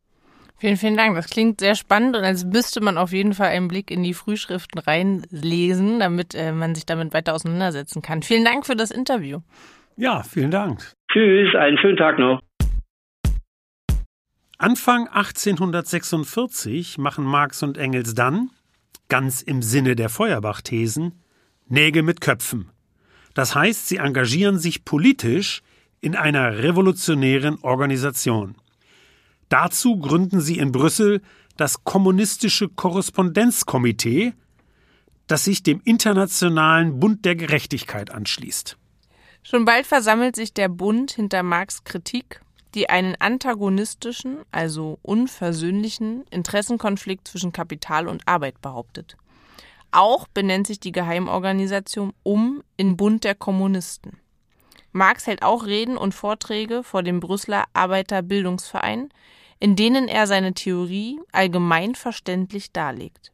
[0.57, 1.15] Vielen, vielen Dank.
[1.15, 4.13] Das klingt sehr spannend und als müsste man auf jeden Fall einen Blick in die
[4.13, 8.23] Frühschriften reinlesen, damit äh, man sich damit weiter auseinandersetzen kann.
[8.23, 9.39] Vielen Dank für das Interview.
[9.97, 10.93] Ja, vielen Dank.
[11.11, 12.39] Tschüss, einen schönen Tag noch.
[14.57, 18.49] Anfang 1846 machen Marx und Engels dann,
[19.09, 21.21] ganz im Sinne der Feuerbach-Thesen,
[21.67, 22.71] Nägel mit Köpfen.
[23.33, 25.61] Das heißt, sie engagieren sich politisch
[25.99, 28.55] in einer revolutionären Organisation.
[29.49, 31.21] Dazu gründen sie in Brüssel
[31.57, 34.33] das Kommunistische Korrespondenzkomitee,
[35.27, 38.77] das sich dem Internationalen Bund der Gerechtigkeit anschließt.
[39.43, 42.41] Schon bald versammelt sich der Bund hinter Marx Kritik,
[42.73, 49.15] die einen antagonistischen, also unversöhnlichen Interessenkonflikt zwischen Kapital und Arbeit behauptet.
[49.91, 54.19] Auch benennt sich die Geheimorganisation um in Bund der Kommunisten.
[54.91, 59.09] Marx hält auch Reden und Vorträge vor dem Brüsseler Arbeiterbildungsverein,
[59.59, 63.31] in denen er seine Theorie allgemein verständlich darlegt.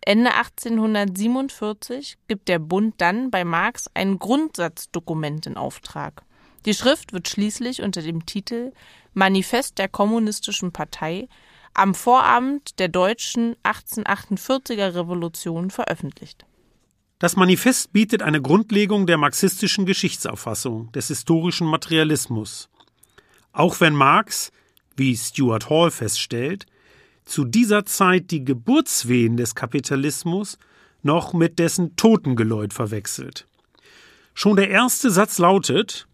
[0.00, 6.24] Ende 1847 gibt der Bund dann bei Marx ein Grundsatzdokument in Auftrag.
[6.66, 8.72] Die Schrift wird schließlich unter dem Titel
[9.14, 11.28] Manifest der Kommunistischen Partei
[11.72, 16.44] am Vorabend der deutschen 1848er Revolution veröffentlicht.
[17.18, 22.68] Das Manifest bietet eine Grundlegung der marxistischen Geschichtsauffassung, des historischen Materialismus.
[23.52, 24.50] Auch wenn Marx,
[24.96, 26.66] wie Stuart Hall feststellt,
[27.24, 30.58] zu dieser Zeit die Geburtswehen des Kapitalismus
[31.02, 33.46] noch mit dessen Totengeläut verwechselt.
[34.34, 36.06] Schon der erste Satz lautet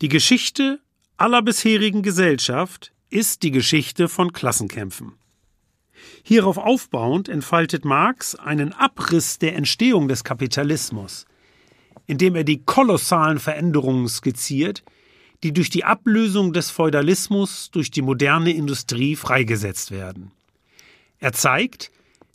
[0.00, 0.80] Die Geschichte
[1.16, 5.12] aller bisherigen Gesellschaft ist die Geschichte von Klassenkämpfen.
[6.22, 11.26] Hierauf aufbauend entfaltet Marx einen Abriss der Entstehung des Kapitalismus,
[12.06, 14.82] indem er die kolossalen Veränderungen skizziert,
[15.42, 20.32] die durch die Ablösung des Feudalismus durch die moderne Industrie freigesetzt werden.
[21.18, 21.90] Er zeigt,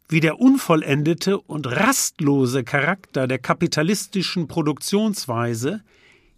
[0.10, 5.82] wie der unvollendete und rastlose Charakter der kapitalistischen Produktionsweise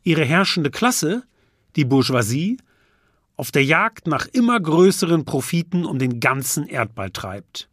[0.03, 1.23] ihre herrschende Klasse,
[1.75, 2.57] die Bourgeoisie,
[3.35, 7.67] auf der Jagd nach immer größeren Profiten um den ganzen Erdball treibt.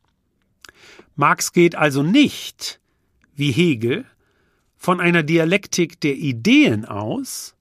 [1.16, 2.80] Marx geht also nicht,
[3.34, 4.06] wie Hegel,
[4.78, 7.54] von einer Dialektik der Ideen aus,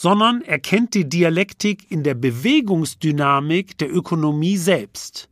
[0.00, 5.28] sondern erkennt die Dialektik in der Bewegungsdynamik der Ökonomie selbst.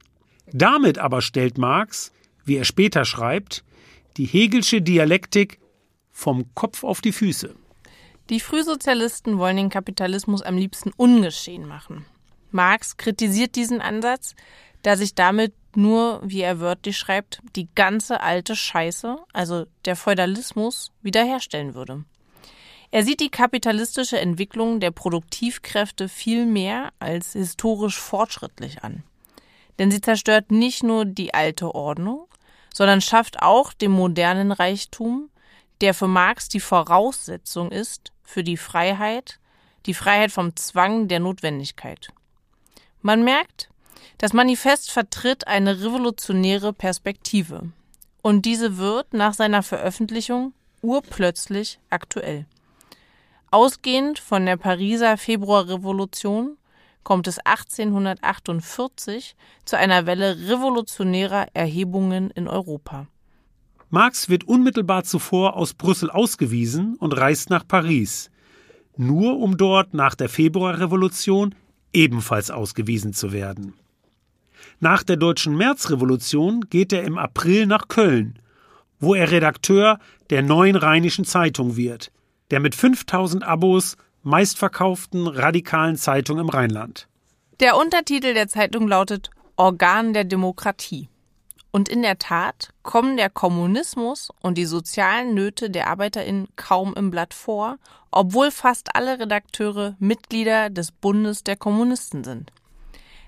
[0.53, 2.11] Damit aber stellt Marx,
[2.45, 3.63] wie er später schreibt,
[4.17, 5.61] die Hegelsche Dialektik
[6.11, 7.55] vom Kopf auf die Füße.
[8.29, 12.05] Die Frühsozialisten wollen den Kapitalismus am liebsten ungeschehen machen.
[12.51, 14.35] Marx kritisiert diesen Ansatz,
[14.83, 20.91] da sich damit nur, wie er wörtlich schreibt, die ganze alte Scheiße, also der Feudalismus,
[21.03, 22.05] wiederherstellen würde.
[22.91, 29.03] Er sieht die kapitalistische Entwicklung der Produktivkräfte viel mehr als historisch fortschrittlich an.
[29.79, 32.27] Denn sie zerstört nicht nur die alte Ordnung,
[32.73, 35.31] sondern schafft auch den modernen Reichtum,
[35.81, 39.39] der für Marx die Voraussetzung ist für die Freiheit,
[39.87, 42.09] die Freiheit vom Zwang der Notwendigkeit.
[43.03, 43.69] Man merkt,
[44.19, 47.71] das Manifest vertritt eine revolutionäre Perspektive.
[48.23, 52.47] Und diese wird nach seiner Veröffentlichung urplötzlich aktuell.
[53.51, 56.57] Ausgehend von der Pariser Februarrevolution
[57.05, 63.07] kommt es 1848 zu einer Welle revolutionärer Erhebungen in Europa.
[63.89, 68.31] Marx wird unmittelbar zuvor aus Brüssel ausgewiesen und reist nach Paris,
[68.97, 71.55] nur um dort nach der Februarrevolution
[71.93, 73.75] ebenfalls ausgewiesen zu werden.
[74.81, 78.41] Nach der deutschen Märzrevolution geht er im April nach Köln,
[78.99, 82.11] wo er Redakteur der Neuen Rheinischen Zeitung wird,
[82.51, 87.09] der mit 5000 Abos meistverkauften radikalen Zeitung im Rheinland.
[87.61, 91.09] Der Untertitel der Zeitung lautet Organ der Demokratie.
[91.71, 97.11] Und in der Tat kommen der Kommunismus und die sozialen Nöte der ArbeiterInnen kaum im
[97.11, 97.77] Blatt vor,
[98.11, 102.51] obwohl fast alle Redakteure Mitglieder des Bundes der Kommunisten sind.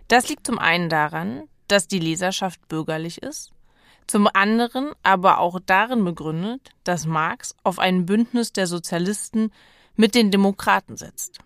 [0.08, 3.52] Das liegt zum einen daran, dass die Leserschaft bürgerlich ist,
[4.08, 9.52] zum anderen aber auch darin begründet, dass Marx auf ein Bündnis der Sozialisten
[9.96, 11.38] mit den Demokraten setzt.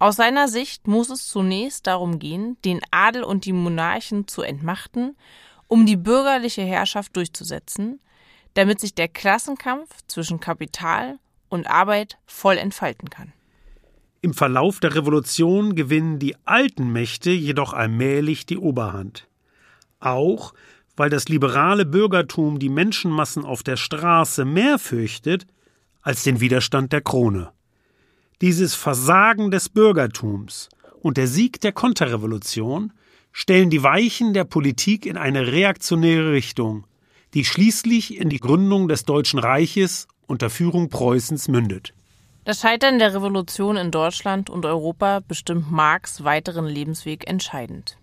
[0.00, 5.16] Aus seiner Sicht muss es zunächst darum gehen, den Adel und die Monarchen zu entmachten,
[5.66, 8.00] um die bürgerliche Herrschaft durchzusetzen,
[8.54, 13.32] damit sich der Klassenkampf zwischen Kapital und Arbeit voll entfalten kann.
[14.20, 19.28] Im Verlauf der Revolution gewinnen die alten Mächte jedoch allmählich die Oberhand.
[20.00, 20.54] Auch
[20.98, 25.46] weil das liberale Bürgertum die Menschenmassen auf der Straße mehr fürchtet
[26.02, 27.50] als den Widerstand der Krone.
[28.40, 30.68] Dieses Versagen des Bürgertums
[31.00, 32.92] und der Sieg der Konterrevolution
[33.32, 36.86] stellen die Weichen der Politik in eine reaktionäre Richtung,
[37.34, 41.94] die schließlich in die Gründung des Deutschen Reiches unter Führung Preußens mündet.
[42.44, 47.98] Das Scheitern der Revolution in Deutschland und Europa bestimmt Marx weiteren Lebensweg entscheidend.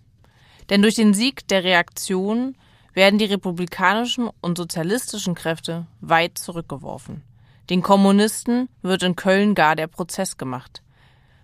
[0.70, 2.54] Denn durch den Sieg der Reaktion
[2.96, 7.22] werden die republikanischen und sozialistischen Kräfte weit zurückgeworfen.
[7.68, 10.82] Den Kommunisten wird in Köln gar der Prozess gemacht.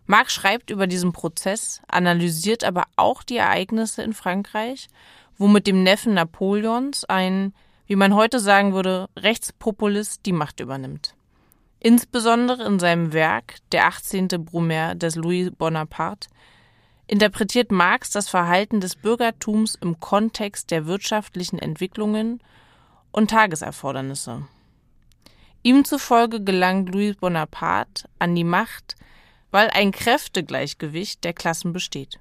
[0.06, 4.88] Marx schreibt über diesen Prozess, analysiert aber auch die Ereignisse in Frankreich,
[5.36, 7.52] wo mit dem Neffen Napoleons ein,
[7.86, 11.14] wie man heute sagen würde, Rechtspopulist die Macht übernimmt.
[11.80, 14.28] Insbesondere in seinem Werk Der 18.
[14.28, 16.30] Brumaire des Louis Bonaparte
[17.06, 22.40] interpretiert Marx das Verhalten des Bürgertums im Kontext der wirtschaftlichen Entwicklungen
[23.10, 24.46] und Tageserfordernisse.
[25.62, 28.96] Ihm zufolge gelangt Louis Bonaparte an die Macht,
[29.50, 32.18] weil ein Kräftegleichgewicht der Klassen besteht,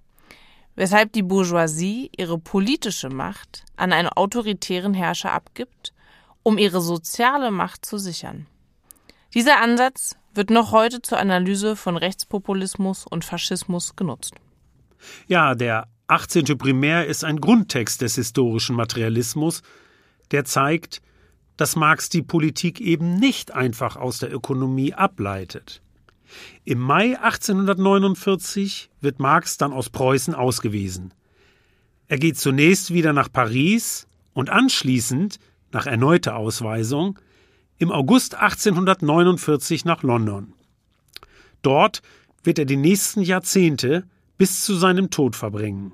[0.75, 5.93] weshalb die Bourgeoisie ihre politische Macht an einen autoritären Herrscher abgibt,
[6.43, 8.47] um ihre soziale Macht zu sichern.
[9.33, 14.33] Dieser Ansatz wird noch heute zur Analyse von Rechtspopulismus und Faschismus genutzt.
[15.27, 16.57] Ja, der 18.
[16.57, 19.61] Primär ist ein Grundtext des historischen Materialismus,
[20.31, 21.01] der zeigt,
[21.57, 25.81] dass Marx die Politik eben nicht einfach aus der Ökonomie ableitet.
[26.63, 31.13] Im Mai 1849 wird Marx dann aus Preußen ausgewiesen.
[32.07, 35.39] Er geht zunächst wieder nach Paris und anschließend,
[35.71, 37.19] nach erneuter Ausweisung,
[37.77, 40.53] im August 1849 nach London.
[41.61, 42.01] Dort
[42.43, 44.05] wird er die nächsten Jahrzehnte
[44.41, 45.93] bis zu seinem Tod verbringen.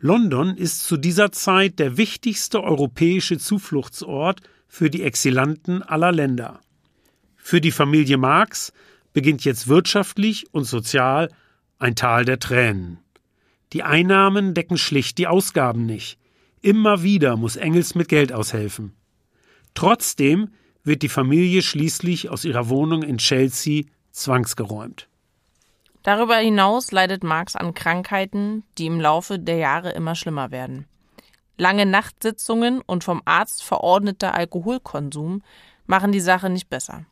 [0.00, 6.62] London ist zu dieser Zeit der wichtigste europäische Zufluchtsort für die Exilanten aller Länder.
[7.36, 8.72] Für die Familie Marx
[9.12, 11.28] beginnt jetzt wirtschaftlich und sozial
[11.78, 13.00] ein Tal der Tränen.
[13.74, 16.18] Die Einnahmen decken schlicht die Ausgaben nicht.
[16.62, 18.94] Immer wieder muss Engels mit Geld aushelfen.
[19.74, 20.48] Trotzdem
[20.84, 25.06] wird die Familie schließlich aus ihrer Wohnung in Chelsea zwangsgeräumt.
[26.02, 30.86] Darüber hinaus leidet Marx an Krankheiten, die im Laufe der Jahre immer schlimmer werden.
[31.56, 35.42] Lange Nachtsitzungen und vom Arzt verordneter Alkoholkonsum
[35.86, 37.04] machen die Sache nicht besser.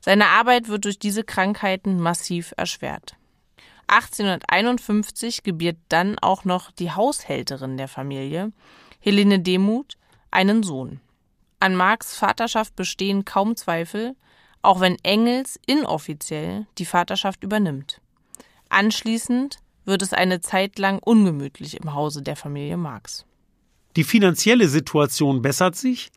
[0.00, 3.16] Seine Arbeit wird durch diese Krankheiten massiv erschwert.
[3.86, 8.52] 1851 gebiert dann auch noch die Haushälterin der Familie,
[9.00, 9.98] Helene Demuth,
[10.30, 11.00] einen Sohn.
[11.58, 14.14] An Marx Vaterschaft bestehen kaum Zweifel,
[14.62, 18.00] auch wenn Engels inoffiziell die Vaterschaft übernimmt.
[18.68, 23.24] Anschließend wird es eine Zeit lang ungemütlich im Hause der Familie Marx.
[23.96, 26.10] Die finanzielle Situation bessert sich,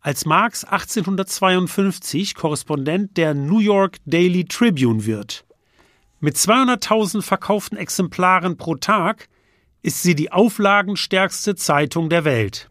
[0.00, 5.44] als Marx 1852 Korrespondent der New York Daily Tribune wird.
[6.20, 9.28] Mit 200.000 verkauften Exemplaren pro Tag
[9.82, 12.68] ist sie die auflagenstärkste Zeitung der Welt.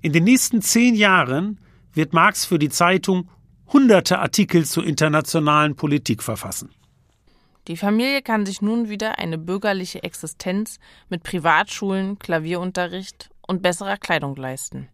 [0.00, 1.60] In den nächsten zehn Jahren
[1.92, 3.28] wird Marx für die Zeitung
[3.72, 6.70] hunderte Artikel zur internationalen Politik verfassen.
[7.68, 14.34] Die Familie kann sich nun wieder eine bürgerliche Existenz mit Privatschulen, Klavierunterricht und besserer Kleidung
[14.36, 14.88] leisten.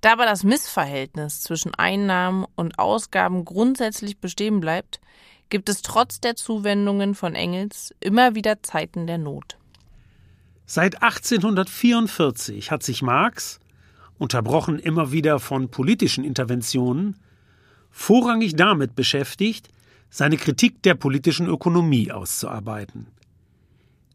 [0.00, 5.00] Da aber das Missverhältnis zwischen Einnahmen und Ausgaben grundsätzlich bestehen bleibt,
[5.50, 9.56] gibt es trotz der Zuwendungen von Engels immer wieder Zeiten der Not.
[10.66, 13.60] Seit 1844 hat sich Marx
[14.18, 17.16] unterbrochen immer wieder von politischen Interventionen,
[17.94, 19.68] vorrangig damit beschäftigt,
[20.10, 23.06] seine Kritik der politischen Ökonomie auszuarbeiten.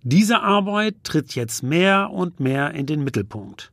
[0.03, 3.71] Diese Arbeit tritt jetzt mehr und mehr in den Mittelpunkt.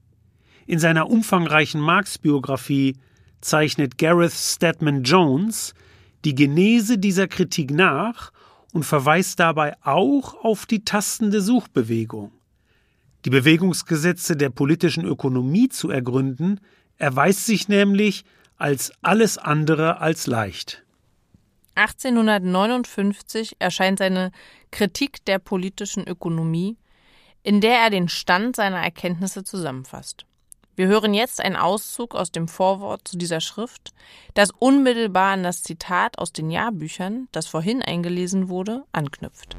[0.66, 2.96] In seiner umfangreichen Marx-Biografie
[3.40, 5.74] zeichnet Gareth Stedman Jones
[6.24, 8.32] die Genese dieser Kritik nach
[8.72, 12.32] und verweist dabei auch auf die tastende Suchbewegung.
[13.24, 16.60] Die Bewegungsgesetze der politischen Ökonomie zu ergründen,
[16.96, 18.24] erweist sich nämlich
[18.56, 20.82] als alles andere als leicht.
[21.74, 24.32] 1859 erscheint seine
[24.70, 26.78] Kritik der politischen Ökonomie,
[27.42, 30.24] in der er den Stand seiner Erkenntnisse zusammenfasst.
[30.74, 33.92] Wir hören jetzt einen Auszug aus dem Vorwort zu dieser Schrift,
[34.34, 39.56] das unmittelbar an das Zitat aus den Jahrbüchern, das vorhin eingelesen wurde, anknüpft.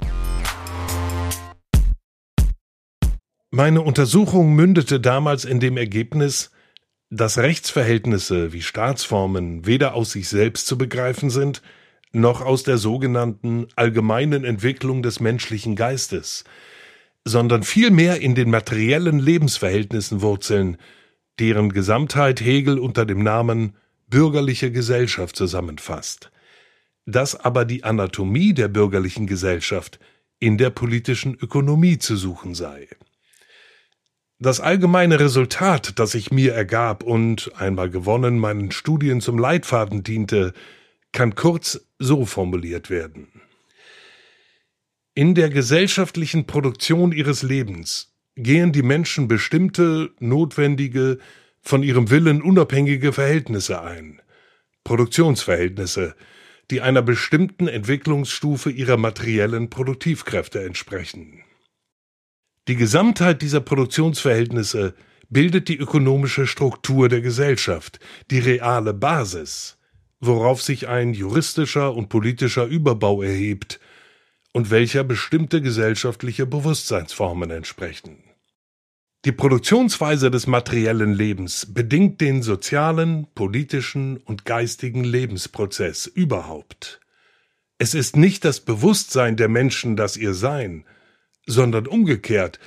[3.49, 6.51] Meine Untersuchung mündete damals in dem Ergebnis,
[7.09, 11.61] dass Rechtsverhältnisse wie Staatsformen weder aus sich selbst zu begreifen sind,
[12.11, 16.43] noch aus der sogenannten allgemeinen Entwicklung des menschlichen Geistes,
[17.23, 20.77] sondern vielmehr in den materiellen Lebensverhältnissen wurzeln,
[21.39, 23.75] deren Gesamtheit Hegel unter dem Namen
[24.07, 26.31] bürgerliche Gesellschaft zusammenfasst.
[27.05, 29.99] Dass aber die Anatomie der bürgerlichen Gesellschaft
[30.39, 32.87] in der politischen Ökonomie zu suchen sei.
[34.39, 40.53] Das allgemeine Resultat, das sich mir ergab und einmal gewonnen meinen Studien zum Leitfaden diente,
[41.11, 43.29] kann kurz so formuliert werden.
[45.15, 51.17] In der gesellschaftlichen Produktion ihres Lebens gehen die Menschen bestimmte, notwendige,
[51.63, 54.21] von ihrem Willen unabhängige Verhältnisse ein.
[54.83, 56.15] Produktionsverhältnisse,
[56.69, 61.43] die einer bestimmten Entwicklungsstufe ihrer materiellen Produktivkräfte entsprechen.
[62.67, 64.93] Die Gesamtheit dieser Produktionsverhältnisse
[65.29, 67.99] bildet die ökonomische Struktur der Gesellschaft,
[68.29, 69.77] die reale Basis,
[70.19, 73.79] worauf sich ein juristischer und politischer Überbau erhebt
[74.51, 78.23] und welcher bestimmte gesellschaftliche Bewusstseinsformen entsprechen.
[79.23, 86.99] Die Produktionsweise des materiellen Lebens bedingt den sozialen, politischen und geistigen Lebensprozess überhaupt.
[87.77, 90.85] Es ist nicht das Bewusstsein der Menschen, das ihr Sein,
[91.47, 92.59] sondern umgekehrt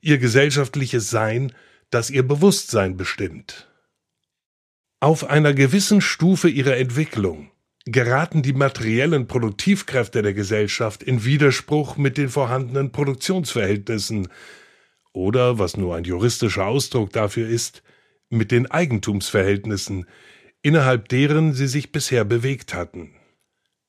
[0.00, 1.52] ihr gesellschaftliches Sein,
[1.90, 3.68] das ihr Bewusstsein bestimmt.
[5.00, 7.50] Auf einer gewissen Stufe ihrer Entwicklung
[7.84, 14.28] geraten die materiellen Produktivkräfte der Gesellschaft in Widerspruch mit den vorhandenen Produktionsverhältnissen
[15.12, 17.82] oder, was nur ein juristischer Ausdruck dafür ist,
[18.28, 20.06] mit den Eigentumsverhältnissen,
[20.62, 23.17] innerhalb deren sie sich bisher bewegt hatten.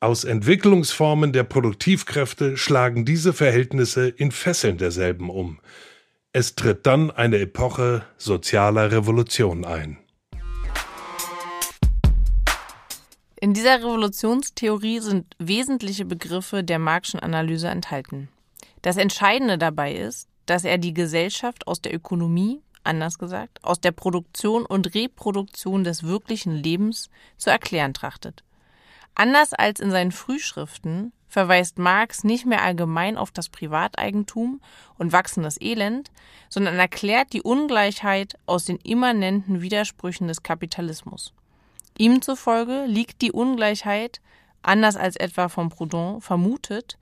[0.02, 5.60] Aus Entwicklungsformen der Produktivkräfte schlagen diese Verhältnisse in Fesseln derselben um.
[6.32, 9.98] Es tritt dann eine Epoche sozialer Revolution ein.
[13.42, 18.30] In dieser Revolutionstheorie sind wesentliche Begriffe der Marxischen Analyse enthalten.
[18.82, 23.92] Das Entscheidende dabei ist, dass er die Gesellschaft aus der Ökonomie, anders gesagt, aus der
[23.92, 28.46] Produktion und Reproduktion des wirklichen Lebens zu erklären trachtet.
[29.20, 34.62] Anders als in seinen Frühschriften verweist Marx nicht mehr allgemein auf das Privateigentum
[34.98, 36.10] und wachsendes Elend,
[36.48, 41.34] sondern erklärt die Ungleichheit aus den immanenten Widersprüchen des Kapitalismus.
[41.98, 44.22] Ihm zufolge liegt die Ungleichheit,
[44.62, 46.98] anders als etwa von Proudhon vermutet,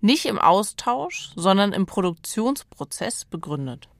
[0.00, 3.90] nicht im Austausch, sondern im Produktionsprozess begründet.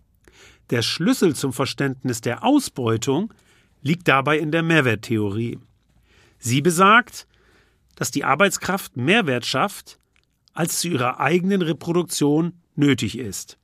[0.70, 3.34] Der Schlüssel zum Verständnis der Ausbeutung
[3.82, 5.58] liegt dabei in der Mehrwerttheorie.
[6.38, 7.27] Sie besagt,
[7.98, 9.98] dass die Arbeitskraft Mehrwert schafft,
[10.54, 13.58] als zu ihrer eigenen Reproduktion nötig ist.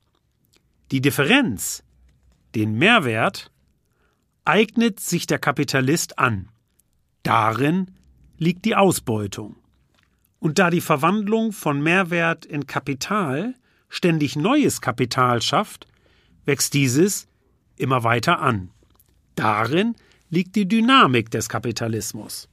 [0.91, 1.85] Die Differenz,
[2.53, 3.49] den Mehrwert,
[4.43, 6.49] eignet sich der Kapitalist an.
[7.23, 7.91] Darin
[8.37, 9.55] liegt die Ausbeutung.
[10.39, 13.55] Und da die Verwandlung von Mehrwert in Kapital
[13.87, 15.87] ständig neues Kapital schafft,
[16.43, 17.29] wächst dieses
[17.77, 18.69] immer weiter an.
[19.35, 19.95] Darin
[20.29, 22.49] liegt die Dynamik des Kapitalismus.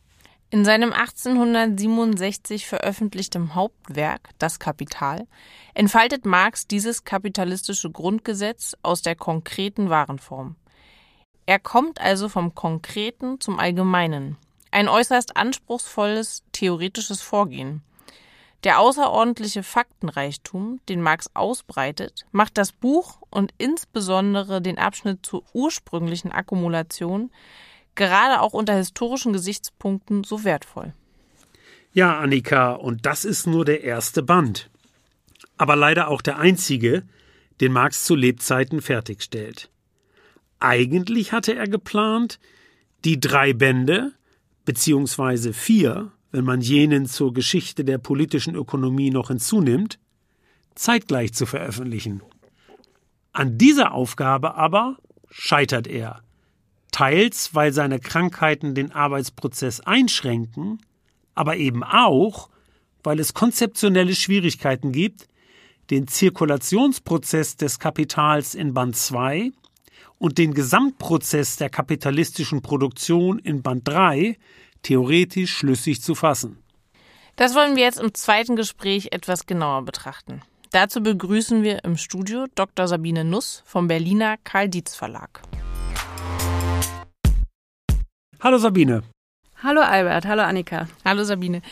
[0.52, 5.26] In seinem 1867 veröffentlichten Hauptwerk Das Kapital
[5.72, 10.56] entfaltet Marx dieses kapitalistische Grundgesetz aus der konkreten Warenform.
[11.46, 14.36] Er kommt also vom Konkreten zum Allgemeinen.
[14.70, 17.80] Ein äußerst anspruchsvolles theoretisches Vorgehen.
[18.62, 26.30] Der außerordentliche Faktenreichtum, den Marx ausbreitet, macht das Buch und insbesondere den Abschnitt zur ursprünglichen
[26.30, 27.30] Akkumulation
[27.94, 30.92] gerade auch unter historischen Gesichtspunkten so wertvoll.
[31.92, 34.70] Ja, Annika, und das ist nur der erste Band.
[35.58, 37.04] Aber leider auch der einzige,
[37.60, 39.70] den Marx zu Lebzeiten fertigstellt.
[40.58, 42.38] Eigentlich hatte er geplant,
[43.04, 44.12] die drei Bände,
[44.64, 49.98] beziehungsweise vier, wenn man jenen zur Geschichte der politischen Ökonomie noch hinzunimmt,
[50.74, 52.22] zeitgleich zu veröffentlichen.
[53.32, 54.96] An dieser Aufgabe aber
[55.30, 56.22] scheitert er
[56.92, 60.80] teils weil seine Krankheiten den Arbeitsprozess einschränken,
[61.34, 62.48] aber eben auch,
[63.02, 65.26] weil es konzeptionelle Schwierigkeiten gibt,
[65.90, 69.50] den Zirkulationsprozess des Kapitals in Band 2
[70.18, 74.38] und den Gesamtprozess der kapitalistischen Produktion in Band 3
[74.82, 76.58] theoretisch schlüssig zu fassen.
[77.36, 80.42] Das wollen wir jetzt im zweiten Gespräch etwas genauer betrachten.
[80.70, 82.86] Dazu begrüßen wir im Studio Dr.
[82.88, 85.42] Sabine Nuss vom Berliner Karl Dietz Verlag.
[88.42, 89.04] Hallo Sabine.
[89.62, 90.88] Hallo Albert, hallo Annika.
[91.04, 91.62] Hallo Sabine.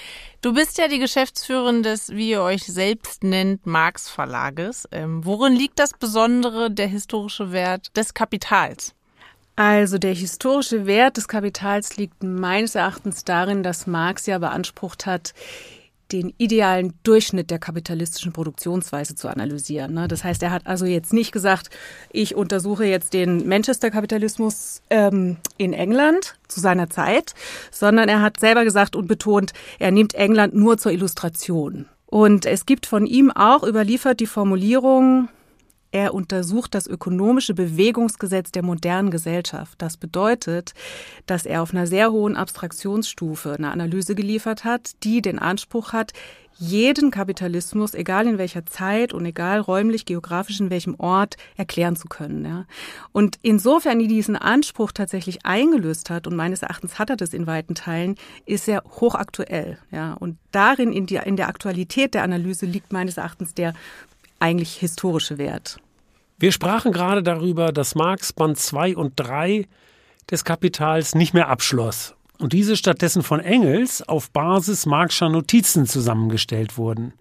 [0.40, 4.86] Du bist ja die Geschäftsführerin des, wie ihr euch selbst nennt, Marx Verlages.
[4.92, 8.94] Ähm, worin liegt das Besondere, der historische Wert des Kapitals?
[9.56, 15.34] Also der historische Wert des Kapitals liegt meines Erachtens darin, dass Marx ja beansprucht hat,
[16.12, 19.94] den idealen Durchschnitt der kapitalistischen Produktionsweise zu analysieren.
[19.94, 20.08] Ne?
[20.08, 21.70] Das heißt, er hat also jetzt nicht gesagt,
[22.10, 27.34] ich untersuche jetzt den Manchester-Kapitalismus ähm, in England zu seiner Zeit,
[27.70, 31.86] sondern er hat selber gesagt und betont, er nimmt England nur zur Illustration.
[32.06, 35.28] Und es gibt von ihm auch überliefert die Formulierung,
[35.92, 39.80] er untersucht das ökonomische Bewegungsgesetz der modernen Gesellschaft.
[39.82, 40.74] Das bedeutet,
[41.26, 46.12] dass er auf einer sehr hohen Abstraktionsstufe eine Analyse geliefert hat, die den Anspruch hat,
[46.60, 52.06] jeden Kapitalismus, egal in welcher Zeit und egal räumlich, geografisch in welchem Ort, erklären zu
[52.06, 52.44] können.
[52.44, 52.66] Ja.
[53.12, 57.46] Und insofern die diesen Anspruch tatsächlich eingelöst hat, und meines Erachtens hat er das in
[57.46, 59.78] weiten Teilen, ist er hochaktuell.
[59.90, 60.12] Ja.
[60.12, 63.72] Und darin, in, die, in der Aktualität der Analyse, liegt meines Erachtens der
[64.40, 65.78] eigentlich historische Wert.
[66.38, 69.68] Wir sprachen gerade darüber, dass Marx Band 2 und 3
[70.30, 76.78] des Kapitals nicht mehr abschloss und diese stattdessen von Engels auf Basis Marxscher Notizen zusammengestellt
[76.78, 77.12] wurden.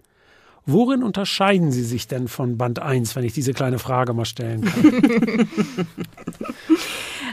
[0.66, 4.64] Worin unterscheiden sie sich denn von Band 1, wenn ich diese kleine Frage mal stellen
[4.64, 5.48] kann?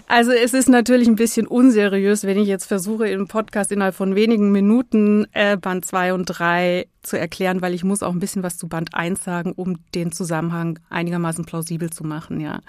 [0.08, 4.16] Also es ist natürlich ein bisschen unseriös, wenn ich jetzt versuche, im Podcast innerhalb von
[4.16, 8.42] wenigen Minuten äh, Band 2 und 3 zu erklären, weil ich muss auch ein bisschen
[8.42, 12.62] was zu Band 1 sagen, um den Zusammenhang einigermaßen plausibel zu machen, ja.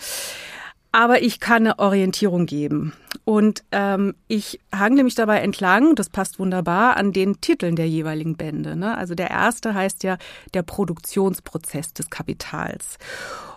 [0.91, 2.95] Aber ich kann eine Orientierung geben.
[3.24, 8.36] Und ähm, ich hangle mich dabei entlang, das passt wunderbar, an den Titeln der jeweiligen
[8.36, 8.74] Bände.
[8.74, 8.97] Ne?
[8.97, 10.16] Also der erste heißt ja
[10.55, 12.97] der Produktionsprozess des Kapitals.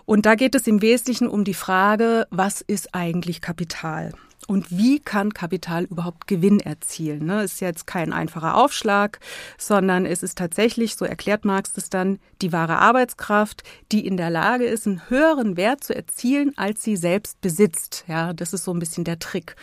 [0.04, 4.12] Und da geht es im Wesentlichen um die Frage, was ist eigentlich Kapital?
[4.48, 7.26] Und wie kann Kapital überhaupt Gewinn erzielen?
[7.26, 7.44] Ne?
[7.44, 9.20] Ist jetzt kein einfacher Aufschlag,
[9.56, 13.62] sondern es ist tatsächlich, so erklärt Marx das dann, die wahre Arbeitskraft,
[13.92, 18.04] die in der Lage ist, einen höheren Wert zu erzielen, als sie selbst besitzt.
[18.08, 19.54] Ja, das ist so ein bisschen der Trick.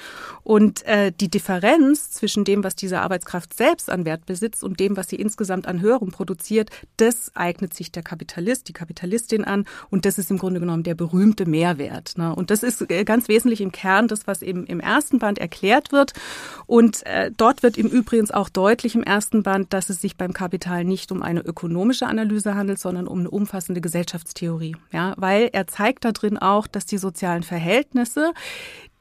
[0.43, 4.95] Und äh, die Differenz zwischen dem, was diese Arbeitskraft selbst an Wert besitzt und dem,
[4.95, 9.65] was sie insgesamt an höherem produziert, das eignet sich der Kapitalist, die Kapitalistin an.
[9.89, 12.17] Und das ist im Grunde genommen der berühmte Mehrwert.
[12.17, 12.33] Ne?
[12.33, 15.91] Und das ist äh, ganz wesentlich im Kern das, was eben im ersten Band erklärt
[15.91, 16.13] wird.
[16.65, 20.33] Und äh, dort wird im Übrigen auch deutlich im ersten Band, dass es sich beim
[20.33, 24.75] Kapital nicht um eine ökonomische Analyse handelt, sondern um eine umfassende Gesellschaftstheorie.
[24.91, 28.33] Ja, weil er zeigt da drin auch, dass die sozialen Verhältnisse,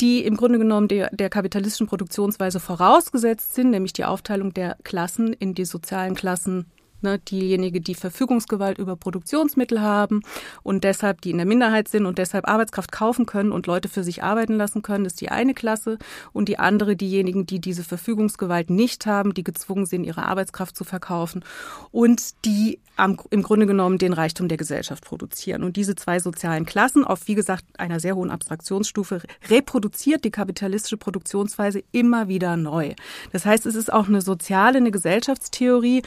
[0.01, 5.33] die im Grunde genommen der, der kapitalistischen Produktionsweise vorausgesetzt sind, nämlich die Aufteilung der Klassen
[5.33, 6.67] in die sozialen Klassen
[7.03, 10.23] ne, diejenige, die Verfügungsgewalt über Produktionsmittel haben
[10.63, 14.05] und deshalb die in der Minderheit sind und deshalb Arbeitskraft kaufen können und Leute für
[14.05, 15.99] sich arbeiten lassen können, ist die eine Klasse
[16.33, 20.85] und die andere diejenigen, die diese Verfügungsgewalt nicht haben, die gezwungen sind, ihre Arbeitskraft zu
[20.85, 21.45] verkaufen
[21.91, 25.63] und die am, im Grunde genommen den Reichtum der Gesellschaft produzieren.
[25.63, 30.97] Und diese zwei sozialen Klassen auf, wie gesagt, einer sehr hohen Abstraktionsstufe reproduziert die kapitalistische
[30.97, 32.95] Produktionsweise immer wieder neu.
[33.33, 36.03] Das heißt, es ist auch eine soziale, eine Gesellschaftstheorie.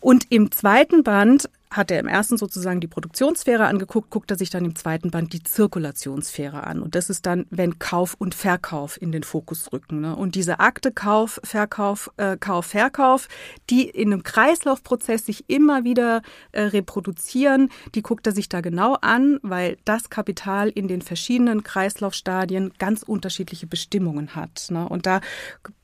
[0.00, 4.50] Und im zweiten Band hat er im ersten sozusagen die Produktionssphäre angeguckt, guckt er sich
[4.50, 6.80] dann im zweiten Band die Zirkulationssphäre an.
[6.80, 10.00] Und das ist dann, wenn Kauf und Verkauf in den Fokus rücken.
[10.00, 10.16] Ne?
[10.16, 13.28] Und diese Akte Kauf, Verkauf, äh, Kauf, Verkauf,
[13.68, 16.22] die in einem Kreislaufprozess sich immer wieder
[16.52, 21.62] äh, reproduzieren, die guckt er sich da genau an, weil das Kapital in den verschiedenen
[21.62, 24.68] Kreislaufstadien ganz unterschiedliche Bestimmungen hat.
[24.70, 24.88] Ne?
[24.88, 25.20] Und da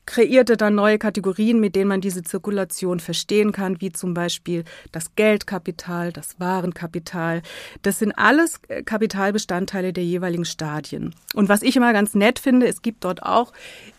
[0.05, 5.15] kreierte dann neue Kategorien, mit denen man diese Zirkulation verstehen kann, wie zum Beispiel das
[5.15, 7.41] Geldkapital, das Warenkapital.
[7.81, 11.15] Das sind alles äh, Kapitalbestandteile der jeweiligen Stadien.
[11.33, 13.51] Und was ich immer ganz nett finde, es gibt dort auch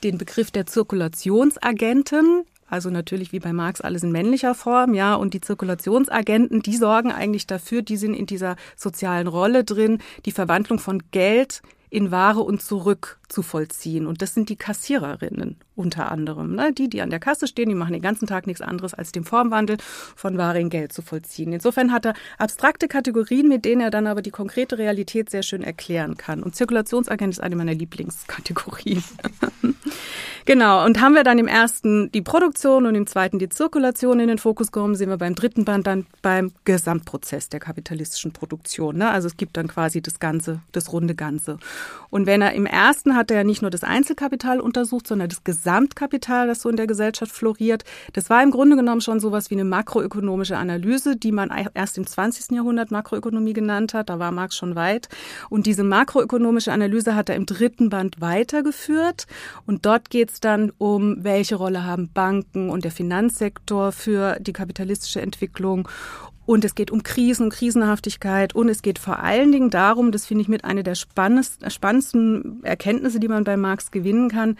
[0.04, 2.44] den Begriff der Zirkulationsagenten.
[2.68, 5.14] Also natürlich wie bei Marx alles in männlicher Form, ja.
[5.14, 10.32] Und die Zirkulationsagenten, die sorgen eigentlich dafür, die sind in dieser sozialen Rolle drin, die
[10.32, 14.06] Verwandlung von Geld in Ware und zurück zu vollziehen.
[14.06, 16.54] Und das sind die Kassiererinnen unter anderem.
[16.54, 16.72] Ne?
[16.72, 19.24] Die, die an der Kasse stehen, die machen den ganzen Tag nichts anderes, als den
[19.24, 19.76] Formwandel
[20.16, 21.52] von Ware in Geld zu vollziehen.
[21.52, 25.62] Insofern hat er abstrakte Kategorien, mit denen er dann aber die konkrete Realität sehr schön
[25.62, 26.42] erklären kann.
[26.42, 29.04] Und Zirkulationsagent ist eine meiner Lieblingskategorien.
[30.46, 30.84] genau.
[30.84, 34.38] Und haben wir dann im ersten die Produktion und im zweiten die Zirkulation in den
[34.38, 38.96] Fokus genommen, sehen wir beim dritten Band dann beim Gesamtprozess der kapitalistischen Produktion.
[38.96, 39.10] Ne?
[39.10, 41.58] Also es gibt dann quasi das Ganze, das runde Ganze.
[42.08, 45.44] Und wenn er im ersten hat er ja nicht nur das Einzelkapital untersucht, sondern das
[45.66, 47.82] Gesamtkapital, das so in der Gesellschaft floriert.
[48.12, 52.06] Das war im Grunde genommen schon sowas wie eine makroökonomische Analyse, die man erst im
[52.06, 52.52] 20.
[52.52, 54.08] Jahrhundert Makroökonomie genannt hat.
[54.08, 55.08] Da war Marx schon weit.
[55.50, 59.26] Und diese makroökonomische Analyse hat er im dritten Band weitergeführt.
[59.66, 64.52] Und dort geht es dann um, welche Rolle haben Banken und der Finanzsektor für die
[64.52, 65.88] kapitalistische Entwicklung.
[66.46, 70.42] Und es geht um Krisen, Krisenhaftigkeit und es geht vor allen Dingen darum, das finde
[70.42, 74.56] ich mit einer der spannendsten Erkenntnisse, die man bei Marx gewinnen kann,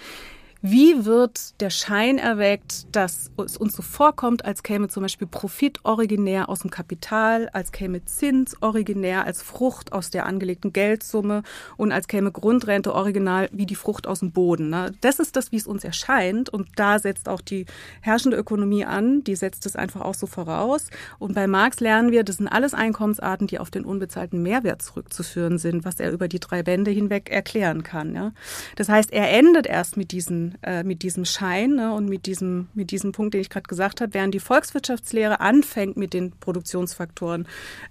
[0.71, 5.79] wie wird der Schein erweckt, dass es uns so vorkommt, als käme zum Beispiel Profit
[5.85, 11.45] originär aus dem Kapital, als käme Zins originär als Frucht aus der angelegten Geldsumme
[11.77, 14.71] und als käme Grundrente original wie die Frucht aus dem Boden.
[14.71, 14.93] Ne?
[15.03, 16.49] Das ist das, wie es uns erscheint.
[16.49, 17.67] Und da setzt auch die
[18.01, 20.89] herrschende Ökonomie an, die setzt es einfach auch so voraus.
[21.21, 25.59] Und bei Marx lernen wir, das sind alles Einkommensarten, die auf den unbezahlten Mehrwert zurückzuführen
[25.59, 28.17] sind, was er über die drei Bände hinweg erklären kann.
[28.17, 28.33] Ja?
[28.75, 32.69] Das heißt, er endet erst mit diesen äh, mit diesem Schein ne, und mit diesem,
[32.75, 37.47] mit diesem Punkt, den ich gerade gesagt habe, während die Volkswirtschaftslehre anfängt mit den Produktionsfaktoren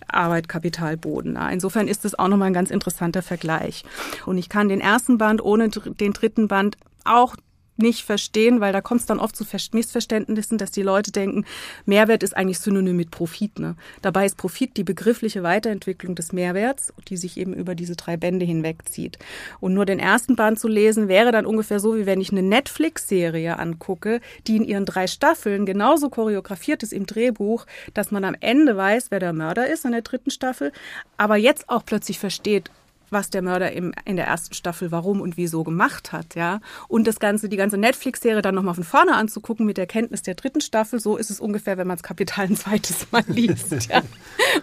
[0.08, 1.34] Arbeit, Kapital, Boden.
[1.34, 1.50] Ne.
[1.52, 3.84] Insofern ist das auch nochmal ein ganz interessanter Vergleich.
[4.26, 7.36] Und ich kann den ersten Band ohne den dritten Band auch
[7.78, 11.46] nicht verstehen, weil da kommt es dann oft zu Missverständnissen, dass die Leute denken,
[11.86, 13.60] Mehrwert ist eigentlich synonym mit Profit.
[13.60, 13.76] Ne?
[14.02, 18.46] Dabei ist Profit die begriffliche Weiterentwicklung des Mehrwerts, die sich eben über diese drei Bände
[18.46, 19.20] hinwegzieht.
[19.60, 22.44] Und nur den ersten Band zu lesen, wäre dann ungefähr so, wie wenn ich eine
[22.44, 28.36] Netflix-Serie angucke, die in ihren drei Staffeln genauso choreografiert ist im Drehbuch, dass man am
[28.40, 30.72] Ende weiß, wer der Mörder ist in der dritten Staffel,
[31.18, 32.72] aber jetzt auch plötzlich versteht,
[33.16, 36.60] was der Mörder im, in der ersten Staffel warum und wieso gemacht hat, ja.
[36.90, 40.36] Und das Ganze, die ganze Netflix-Serie dann nochmal von vorne anzugucken mit der Kenntnis der
[40.36, 44.02] dritten Staffel, so ist es ungefähr, wenn man das Kapital ein zweites Mal liest, ja.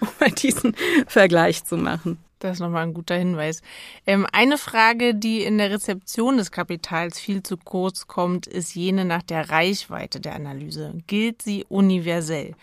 [0.01, 0.77] Um mal diesen
[1.07, 2.19] Vergleich zu machen.
[2.43, 3.63] Das ist nochmal ein guter Hinweis.
[4.05, 9.05] Ähm, eine Frage, die in der Rezeption des Kapitals viel zu kurz kommt, ist jene
[9.05, 10.93] nach der Reichweite der Analyse.
[11.07, 12.57] Gilt sie universell?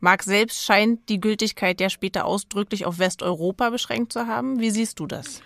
[0.00, 4.58] Marx selbst scheint die Gültigkeit ja später ausdrücklich auf Westeuropa beschränkt zu haben.
[4.58, 5.42] Wie siehst du das?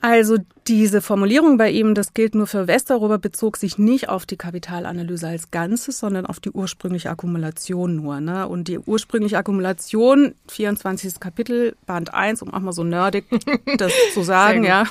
[0.00, 0.36] Also
[0.68, 5.26] diese Formulierung bei ihm, das gilt nur für Westeuropa, bezog sich nicht auf die Kapitalanalyse
[5.26, 8.20] als Ganzes, sondern auf die ursprüngliche Akkumulation nur.
[8.20, 8.46] Ne?
[8.46, 11.18] Und die ursprüngliche Akkumulation, 24.
[11.18, 13.24] Kapitel, Band 1, um auch mal so nerdig
[13.78, 14.84] das zu sagen, ja.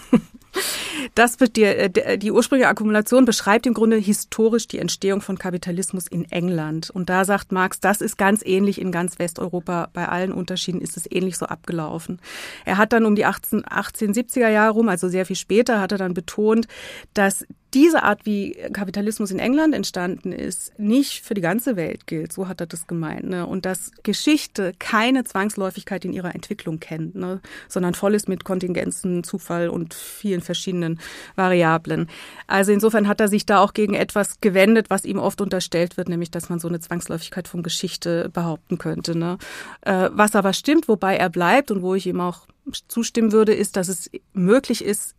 [1.15, 6.25] Das die, äh, die ursprüngliche Akkumulation beschreibt im Grunde historisch die Entstehung von Kapitalismus in
[6.31, 6.89] England.
[6.89, 9.89] Und da sagt Marx, das ist ganz ähnlich in ganz Westeuropa.
[9.93, 12.19] Bei allen Unterschieden ist es ähnlich so abgelaufen.
[12.65, 15.97] Er hat dann um die 18, 1870er Jahre rum, also sehr viel später, hat er
[15.97, 16.67] dann betont,
[17.13, 17.45] dass
[17.77, 22.33] diese Art, wie Kapitalismus in England entstanden ist, nicht für die ganze Welt gilt.
[22.33, 23.25] So hat er das gemeint.
[23.25, 23.45] Ne?
[23.45, 27.39] Und dass Geschichte keine Zwangsläufigkeit in ihrer Entwicklung kennt, ne?
[27.67, 30.99] sondern voll ist mit Kontingenzen, Zufall und vielen verschiedenen
[31.35, 32.09] Variablen.
[32.47, 36.09] Also insofern hat er sich da auch gegen etwas gewendet, was ihm oft unterstellt wird,
[36.09, 39.15] nämlich dass man so eine Zwangsläufigkeit von Geschichte behaupten könnte.
[39.15, 39.37] Ne?
[39.81, 42.47] Äh, was aber stimmt, wobei er bleibt und wo ich ihm auch
[42.87, 45.13] zustimmen würde, ist, dass es möglich ist,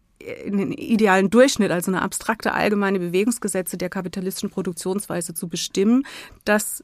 [0.46, 6.04] einen idealen Durchschnitt, also eine abstrakte allgemeine Bewegungsgesetze der kapitalistischen Produktionsweise zu bestimmen,
[6.44, 6.82] das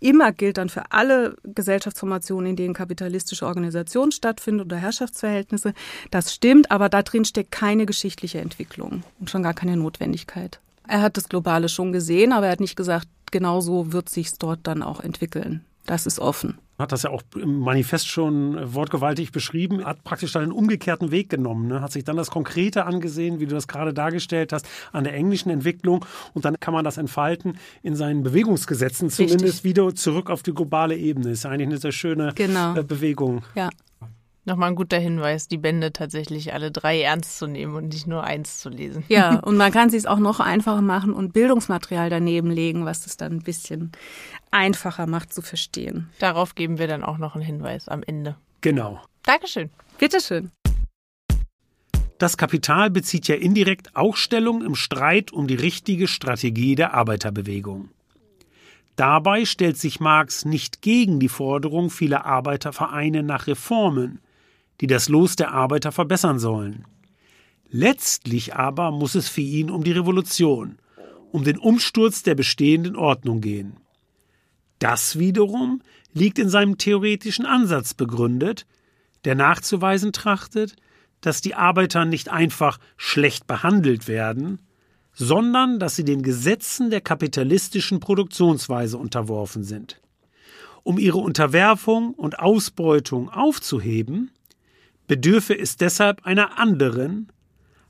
[0.00, 5.74] immer gilt dann für alle Gesellschaftsformationen, in denen kapitalistische Organisationen stattfinden oder Herrschaftsverhältnisse.
[6.10, 10.58] Das stimmt, aber da drin steckt keine geschichtliche Entwicklung und schon gar keine Notwendigkeit.
[10.88, 14.38] Er hat das Globale schon gesehen, aber er hat nicht gesagt, genau so wird sich's
[14.38, 15.64] dort dann auch entwickeln.
[15.86, 20.44] Das ist offen hat das ja auch im Manifest schon wortgewaltig beschrieben, hat praktisch dann
[20.44, 21.80] einen umgekehrten Weg genommen, ne?
[21.80, 25.50] hat sich dann das Konkrete angesehen, wie du das gerade dargestellt hast, an der englischen
[25.50, 26.04] Entwicklung
[26.34, 29.64] und dann kann man das entfalten in seinen Bewegungsgesetzen, zumindest Richtig.
[29.64, 31.30] wieder zurück auf die globale Ebene.
[31.30, 32.74] Ist eigentlich eine sehr schöne genau.
[32.76, 33.42] Äh, Bewegung.
[33.54, 33.70] Ja.
[34.46, 38.24] Nochmal ein guter Hinweis, die Bände tatsächlich alle drei ernst zu nehmen und nicht nur
[38.24, 39.04] eins zu lesen.
[39.08, 43.16] Ja, und man kann es auch noch einfacher machen und Bildungsmaterial daneben legen, was es
[43.16, 43.92] dann ein bisschen
[44.50, 46.08] einfacher macht zu verstehen.
[46.18, 48.36] Darauf geben wir dann auch noch einen Hinweis am Ende.
[48.62, 49.00] Genau.
[49.24, 49.70] Dankeschön.
[49.98, 50.50] Bitteschön.
[52.16, 57.88] Das Kapital bezieht ja indirekt auch Stellung im Streit um die richtige Strategie der Arbeiterbewegung.
[58.96, 64.18] Dabei stellt sich Marx nicht gegen die Forderung vieler Arbeitervereine nach Reformen,
[64.80, 66.86] die das Los der Arbeiter verbessern sollen.
[67.68, 70.78] Letztlich aber muss es für ihn um die Revolution,
[71.30, 73.76] um den Umsturz der bestehenden Ordnung gehen.
[74.78, 78.66] Das wiederum liegt in seinem theoretischen Ansatz begründet,
[79.24, 80.74] der nachzuweisen trachtet,
[81.20, 84.60] dass die Arbeiter nicht einfach schlecht behandelt werden,
[85.12, 90.00] sondern dass sie den Gesetzen der kapitalistischen Produktionsweise unterworfen sind.
[90.82, 94.30] Um ihre Unterwerfung und Ausbeutung aufzuheben,
[95.10, 97.32] bedürfe es deshalb einer anderen,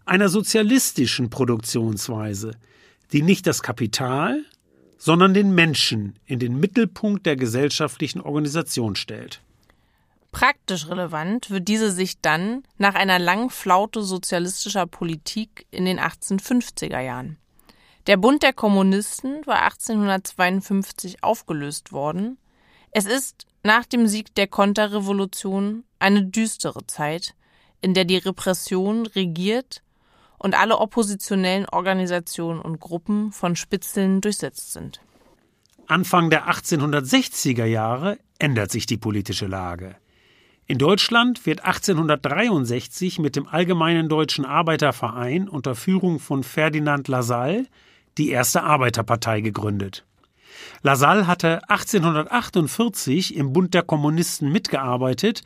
[0.07, 2.53] einer sozialistischen Produktionsweise,
[3.13, 4.43] die nicht das Kapital,
[4.97, 9.43] sondern den Menschen in den Mittelpunkt der gesellschaftlichen Organisation stellt.
[10.33, 17.01] Praktisch relevant wird diese Sicht dann nach einer langen Flaute sozialistischer Politik in den 1850er
[17.01, 17.37] Jahren.
[18.07, 22.39] Der Bund der Kommunisten war 1852 aufgelöst worden.
[22.93, 27.35] Es ist nach dem Sieg der Konterrevolution eine düstere Zeit,
[27.81, 29.83] in der die Repression regiert
[30.39, 35.01] und alle oppositionellen Organisationen und Gruppen von Spitzeln durchsetzt sind.
[35.87, 39.97] Anfang der 1860er Jahre ändert sich die politische Lage.
[40.67, 47.67] In Deutschland wird 1863 mit dem Allgemeinen Deutschen Arbeiterverein unter Führung von Ferdinand Lassalle
[48.19, 50.07] die erste Arbeiterpartei gegründet.
[50.83, 55.43] Lassalle hatte 1848 im Bund der Kommunisten mitgearbeitet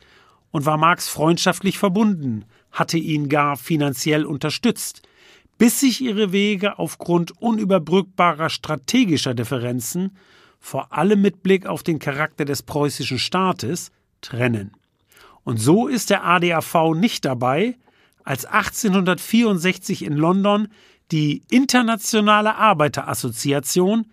[0.55, 5.01] und war Marx freundschaftlich verbunden, hatte ihn gar finanziell unterstützt,
[5.57, 10.15] bis sich ihre Wege aufgrund unüberbrückbarer strategischer Differenzen,
[10.61, 13.91] vor allem mit Blick auf den Charakter des preußischen Staates,
[14.21, 14.71] trennen.
[15.43, 17.75] Und so ist der ADAV nicht dabei,
[18.23, 20.69] als 1864 in London
[21.11, 24.05] die Internationale Arbeiterassoziation,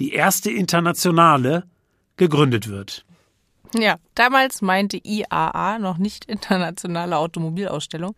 [0.00, 1.68] die erste internationale,
[2.16, 3.06] gegründet wird.
[3.76, 8.14] Ja, damals meinte IAA noch nicht Internationale Automobilausstellung,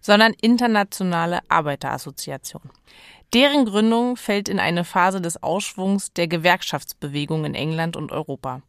[0.00, 2.70] sondern Internationale Arbeiterassoziation.
[3.34, 8.62] Deren Gründung fällt in eine Phase des Ausschwungs der Gewerkschaftsbewegung in England und Europa.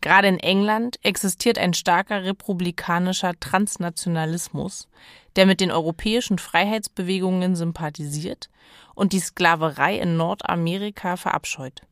[0.00, 4.88] Gerade in England existiert ein starker republikanischer Transnationalismus,
[5.36, 8.50] der mit den europäischen Freiheitsbewegungen sympathisiert
[8.94, 11.82] und die Sklaverei in Nordamerika verabscheut.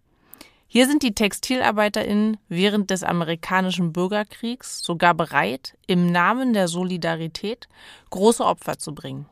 [0.70, 7.68] Hier sind die TextilarbeiterInnen während des amerikanischen Bürgerkriegs sogar bereit, im Namen der Solidarität
[8.10, 9.26] große Opfer zu bringen.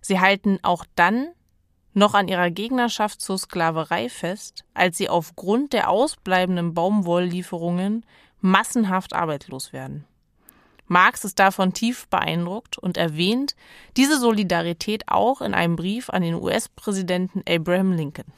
[0.00, 1.30] Sie halten auch dann
[1.94, 8.06] noch an ihrer Gegnerschaft zur Sklaverei fest, als sie aufgrund der ausbleibenden Baumwolllieferungen
[8.40, 10.04] massenhaft arbeitslos werden.
[10.86, 13.56] Marx ist davon tief beeindruckt und erwähnt
[13.96, 18.32] diese Solidarität auch in einem Brief an den US-Präsidenten Abraham Lincoln.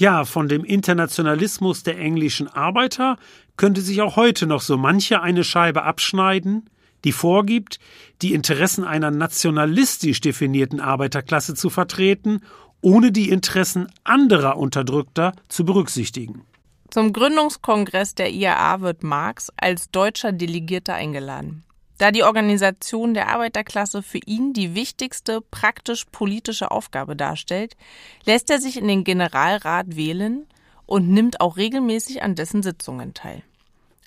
[0.00, 3.18] Ja, von dem Internationalismus der englischen Arbeiter
[3.58, 6.70] könnte sich auch heute noch so manche eine Scheibe abschneiden,
[7.04, 7.78] die vorgibt,
[8.22, 12.40] die Interessen einer nationalistisch definierten Arbeiterklasse zu vertreten,
[12.80, 16.46] ohne die Interessen anderer Unterdrückter zu berücksichtigen.
[16.88, 21.62] Zum Gründungskongress der IAA wird Marx als deutscher Delegierter eingeladen.
[22.00, 27.76] Da die Organisation der Arbeiterklasse für ihn die wichtigste praktisch-politische Aufgabe darstellt,
[28.24, 30.46] lässt er sich in den Generalrat wählen
[30.86, 33.42] und nimmt auch regelmäßig an dessen Sitzungen teil.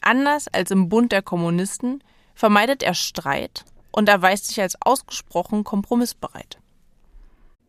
[0.01, 6.57] Anders als im Bund der Kommunisten vermeidet er Streit und erweist sich als ausgesprochen kompromissbereit.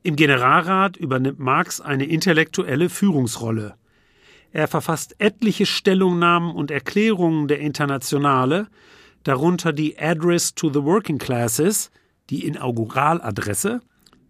[0.04, 3.74] Im Generalrat übernimmt Marx eine intellektuelle Führungsrolle.
[4.52, 8.68] Er verfasst etliche Stellungnahmen und Erklärungen der Internationale,
[9.24, 11.90] darunter die Address to the Working Classes,
[12.30, 13.80] die Inauguraladresse,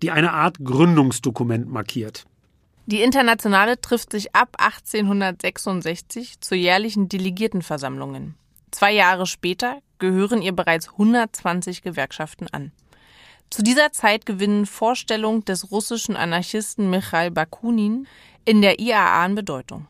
[0.02, 2.24] die eine Art Gründungsdokument markiert.
[2.86, 8.34] Die Internationale trifft sich ab 1866 zu jährlichen Delegiertenversammlungen.
[8.70, 12.72] Zwei Jahre später gehören ihr bereits 120 Gewerkschaften an.
[13.48, 18.06] Zu dieser Zeit gewinnen Vorstellungen des russischen Anarchisten Michail Bakunin
[18.44, 19.86] in der IAA an Bedeutung.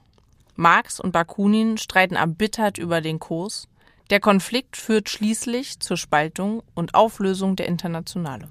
[0.55, 3.66] Marx und Bakunin streiten erbittert über den Kurs.
[4.14, 8.46] Der Konflikt führt schließlich zur Spaltung und Auflösung der Internationale.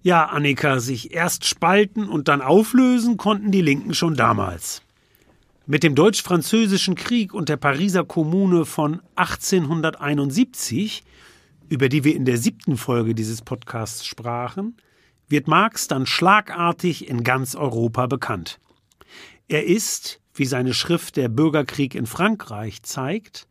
[0.00, 4.80] Ja, Annika, sich erst spalten und dann auflösen konnten die Linken schon damals.
[5.66, 11.04] Mit dem Deutsch-Französischen Krieg und der Pariser Kommune von 1871,
[11.68, 14.78] über die wir in der siebten Folge dieses Podcasts sprachen,
[15.28, 18.58] wird Marx dann schlagartig in ganz Europa bekannt.
[19.48, 23.46] Er ist, wie seine Schrift Der Bürgerkrieg in Frankreich zeigt,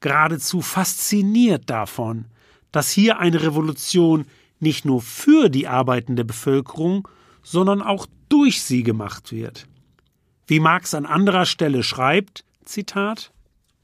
[0.00, 2.26] geradezu fasziniert davon,
[2.72, 4.26] dass hier eine Revolution
[4.60, 7.08] nicht nur für die arbeitende Bevölkerung,
[7.42, 9.66] sondern auch durch sie gemacht wird.
[10.46, 13.32] Wie Marx an anderer Stelle schreibt, Zitat,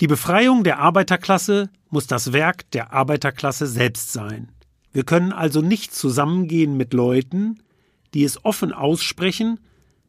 [0.00, 4.50] die Befreiung der Arbeiterklasse muss das Werk der Arbeiterklasse selbst sein.
[4.92, 7.62] Wir können also nicht zusammengehen mit Leuten,
[8.12, 9.60] die es offen aussprechen,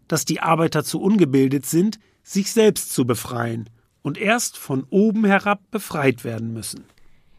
[0.08, 3.70] dass die Arbeiter zu ungebildet sind, sich selbst zu befreien
[4.06, 6.86] und erst von oben herab befreit werden müssen.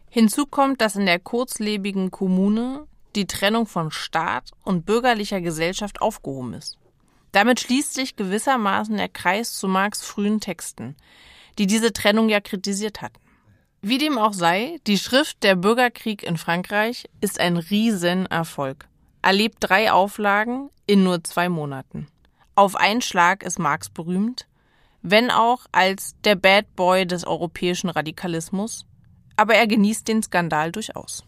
[0.09, 6.55] Hinzu kommt, dass in der kurzlebigen Kommune die Trennung von Staat und bürgerlicher Gesellschaft aufgehoben
[6.55, 6.77] ist.
[7.31, 10.97] Damit schließt sich gewissermaßen der Kreis zu Marx frühen Texten,
[11.57, 13.21] die diese Trennung ja kritisiert hatten.
[13.81, 18.89] Wie dem auch sei, die Schrift Der Bürgerkrieg in Frankreich ist ein Riesenerfolg.
[19.21, 22.07] Erlebt drei Auflagen in nur zwei Monaten.
[22.55, 24.47] Auf einen Schlag ist Marx berühmt,
[25.01, 28.85] wenn auch als der Bad Boy des europäischen Radikalismus,
[29.35, 31.23] aber er genießt den Skandal durchaus.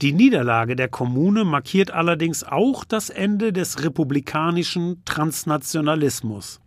[0.00, 6.60] Die Niederlage der Kommune markiert allerdings auch das Ende des republikanischen Transnationalismus.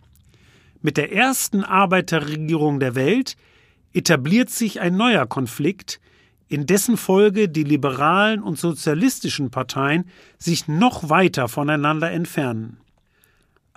[0.81, 3.37] Mit der ersten Arbeiterregierung der Welt
[3.93, 6.01] etabliert sich ein neuer Konflikt,
[6.49, 10.05] in dessen Folge die liberalen und sozialistischen Parteien
[10.37, 12.81] sich noch weiter voneinander entfernen.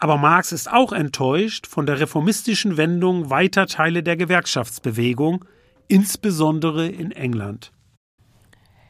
[0.04, 5.46] Aber Marx ist auch enttäuscht von der reformistischen Wendung weiter Teile der Gewerkschaftsbewegung,
[5.88, 7.72] insbesondere in England.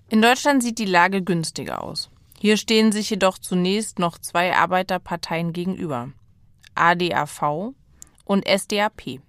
[0.08, 2.10] In Deutschland sieht die Lage günstiger aus.
[2.40, 6.10] Hier stehen sich jedoch zunächst noch zwei Arbeiterparteien gegenüber.
[6.74, 7.74] ADAV
[8.24, 9.20] und SDAP,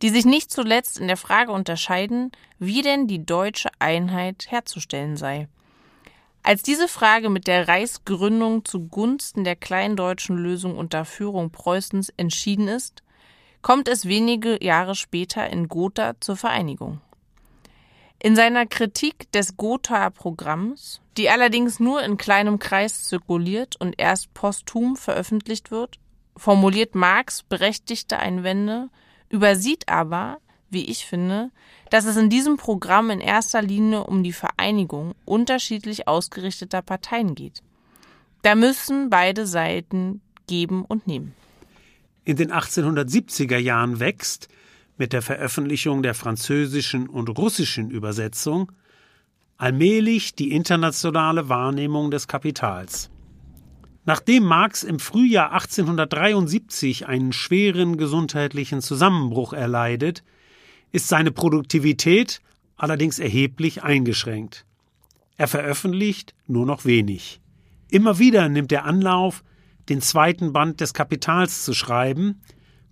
[0.00, 5.48] die sich nicht zuletzt in der Frage unterscheiden, wie denn die deutsche Einheit herzustellen sei.
[6.46, 13.02] Als diese Frage mit der Reichsgründung zugunsten der kleindeutschen Lösung unter Führung Preußens entschieden ist,
[13.62, 17.00] kommt es wenige Jahre später in Gotha zur Vereinigung.
[18.18, 24.34] In seiner Kritik des Gothaer Programms, die allerdings nur in kleinem Kreis zirkuliert und erst
[24.34, 25.98] posthum veröffentlicht wird,
[26.36, 28.90] formuliert Marx berechtigte Einwände,
[29.30, 30.40] übersieht aber,
[30.70, 31.50] wie ich finde,
[31.90, 37.62] dass es in diesem Programm in erster Linie um die Vereinigung unterschiedlich ausgerichteter Parteien geht.
[38.42, 41.34] Da müssen beide Seiten geben und nehmen.
[42.24, 44.48] In den 1870er Jahren wächst,
[44.96, 48.70] mit der Veröffentlichung der französischen und russischen Übersetzung,
[49.56, 53.10] allmählich die internationale Wahrnehmung des Kapitals.
[54.04, 60.22] Nachdem Marx im Frühjahr 1873 einen schweren gesundheitlichen Zusammenbruch erleidet,
[60.94, 62.40] ist seine Produktivität
[62.76, 64.64] allerdings erheblich eingeschränkt.
[65.36, 67.40] Er veröffentlicht nur noch wenig.
[67.90, 69.42] Immer wieder nimmt er Anlauf,
[69.88, 72.42] den zweiten Band des Kapitals zu schreiben,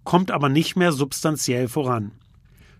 [0.03, 2.11] kommt aber nicht mehr substanziell voran.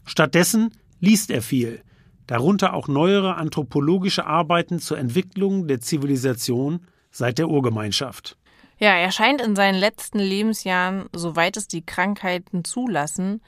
[0.05, 1.85] Stattdessen liest er viel,
[2.27, 6.81] darunter auch neuere anthropologische Arbeiten zur Entwicklung der Zivilisation
[7.13, 8.37] seit der Urgemeinschaft.
[8.79, 13.41] Ja, er scheint in seinen letzten Lebensjahren, soweit es die Krankheiten zulassen,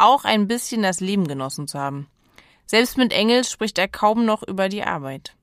[0.00, 2.08] auch ein bisschen das Leben genossen zu haben.
[2.66, 5.34] Selbst mit Engels spricht er kaum noch über die Arbeit.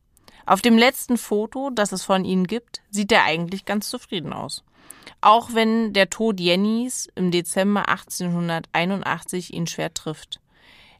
[0.46, 4.64] Auf dem letzten Foto, das es von ihnen gibt, sieht er eigentlich ganz zufrieden aus.
[5.20, 10.40] Auch wenn der Tod Jennys im Dezember 1881 ihn schwer trifft.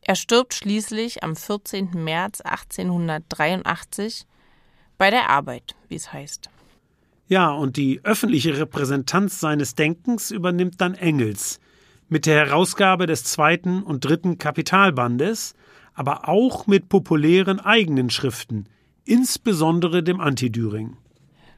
[0.02, 1.92] Er stirbt schließlich am 14.
[1.94, 4.26] März 1883
[4.98, 6.50] bei der Arbeit, wie es heißt.
[7.30, 11.60] Ja, und die öffentliche Repräsentanz seines Denkens übernimmt dann Engels
[12.10, 15.54] mit der Herausgabe des zweiten und dritten Kapitalbandes,
[15.94, 18.66] aber auch mit populären eigenen Schriften,
[19.06, 20.98] insbesondere dem Antidüring.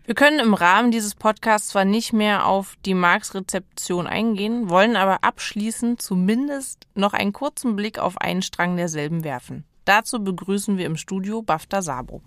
[0.06, 5.24] Wir können im Rahmen dieses Podcasts zwar nicht mehr auf die Marx-Rezeption eingehen, wollen aber
[5.24, 9.66] abschließend zumindest noch einen kurzen Blick auf einen Strang derselben werfen.
[9.86, 12.24] Dazu begrüßen wir im Studio Bafta Sabro.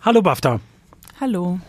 [0.00, 0.60] Hallo Bafta.
[1.20, 1.60] Hallo.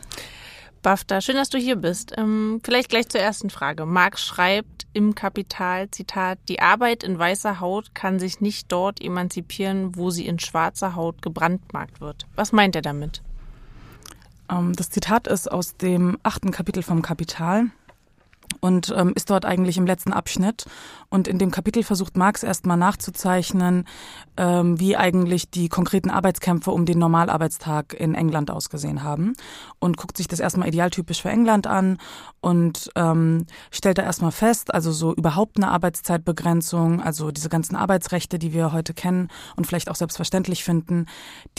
[0.82, 2.14] Bafta, schön, dass du hier bist.
[2.18, 3.86] Ähm, vielleicht gleich zur ersten Frage.
[3.86, 9.96] Marx schreibt im Kapital, Zitat, die Arbeit in weißer Haut kann sich nicht dort emanzipieren,
[9.96, 12.26] wo sie in schwarzer Haut gebrandmarkt wird.
[12.36, 13.22] Was meint er damit?
[14.50, 17.68] Ähm, das Zitat ist aus dem achten Kapitel vom Kapital
[18.60, 20.66] und ähm, ist dort eigentlich im letzten Abschnitt.
[21.14, 23.86] Und in dem Kapitel versucht Marx erstmal nachzuzeichnen,
[24.36, 29.34] ähm, wie eigentlich die konkreten Arbeitskämpfe um den Normalarbeitstag in England ausgesehen haben.
[29.78, 32.00] Und guckt sich das erstmal idealtypisch für England an
[32.42, 38.40] und ähm, stellt da erstmal fest, also so überhaupt eine Arbeitszeitbegrenzung, also diese ganzen Arbeitsrechte,
[38.40, 41.06] die wir heute kennen und vielleicht auch selbstverständlich finden,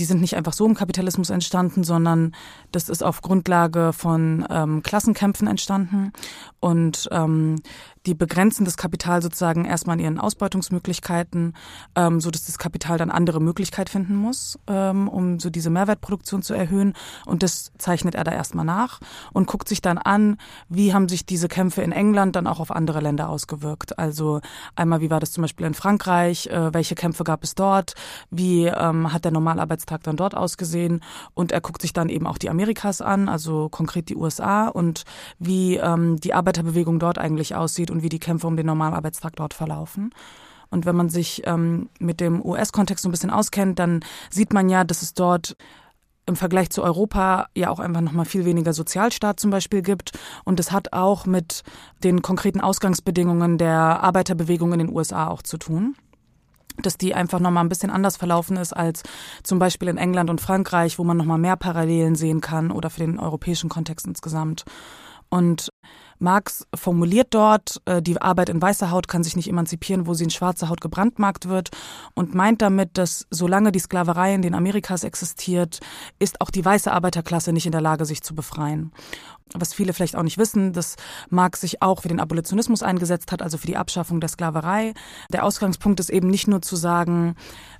[0.00, 2.34] die sind nicht einfach so im Kapitalismus entstanden, sondern
[2.72, 6.12] das ist auf Grundlage von ähm, Klassenkämpfen entstanden.
[6.58, 7.60] Und ähm,
[8.06, 11.54] die begrenzen das Kapital sozusagen erstmal in ihren Ausbeutungsmöglichkeiten,
[11.94, 16.42] ähm, so dass das Kapital dann andere Möglichkeit finden muss, ähm, um so diese Mehrwertproduktion
[16.42, 16.92] zu erhöhen.
[17.24, 19.00] Und das zeichnet er da erstmal nach
[19.32, 20.36] und guckt sich dann an,
[20.68, 23.98] wie haben sich diese Kämpfe in England dann auch auf andere Länder ausgewirkt.
[23.98, 24.40] Also
[24.76, 27.94] einmal, wie war das zum Beispiel in Frankreich, äh, welche Kämpfe gab es dort,
[28.30, 31.00] wie ähm, hat der Normalarbeitstag dann dort ausgesehen
[31.32, 35.04] und er guckt sich dann eben auch die Amerikas an, also konkret die USA und
[35.38, 39.54] wie ähm, die Arbeiterbewegung dort eigentlich aussieht und wie die Kämpfe um den Normalarbeitstag dort
[39.54, 40.12] verlaufen.
[40.70, 44.68] Und wenn man sich ähm, mit dem US-Kontext so ein bisschen auskennt, dann sieht man
[44.68, 45.56] ja, dass es dort
[46.26, 50.18] im Vergleich zu Europa ja auch einfach nochmal viel weniger Sozialstaat zum Beispiel gibt.
[50.44, 51.62] Und es hat auch mit
[52.02, 55.96] den konkreten Ausgangsbedingungen der Arbeiterbewegung in den USA auch zu tun
[56.76, 59.04] dass die einfach nochmal ein bisschen anders verlaufen ist als
[59.44, 62.98] zum Beispiel in England und Frankreich, wo man nochmal mehr Parallelen sehen kann oder für
[62.98, 64.64] den europäischen Kontext insgesamt.
[65.28, 65.68] Und
[66.18, 70.24] Marx formuliert dort, äh, die Arbeit in weißer Haut kann sich nicht emanzipieren, wo sie
[70.24, 71.70] in schwarzer Haut gebrandmarkt wird
[72.14, 75.80] und meint damit, dass solange die Sklaverei in den Amerikas existiert,
[76.18, 78.92] ist auch die weiße Arbeiterklasse nicht in der Lage, sich zu befreien
[79.52, 80.96] was viele vielleicht auch nicht wissen, dass
[81.30, 84.94] Marx sich auch für den Abolitionismus eingesetzt hat, also für die Abschaffung der Sklaverei.
[85.32, 87.36] Der Ausgangspunkt ist eben nicht nur zu sagen,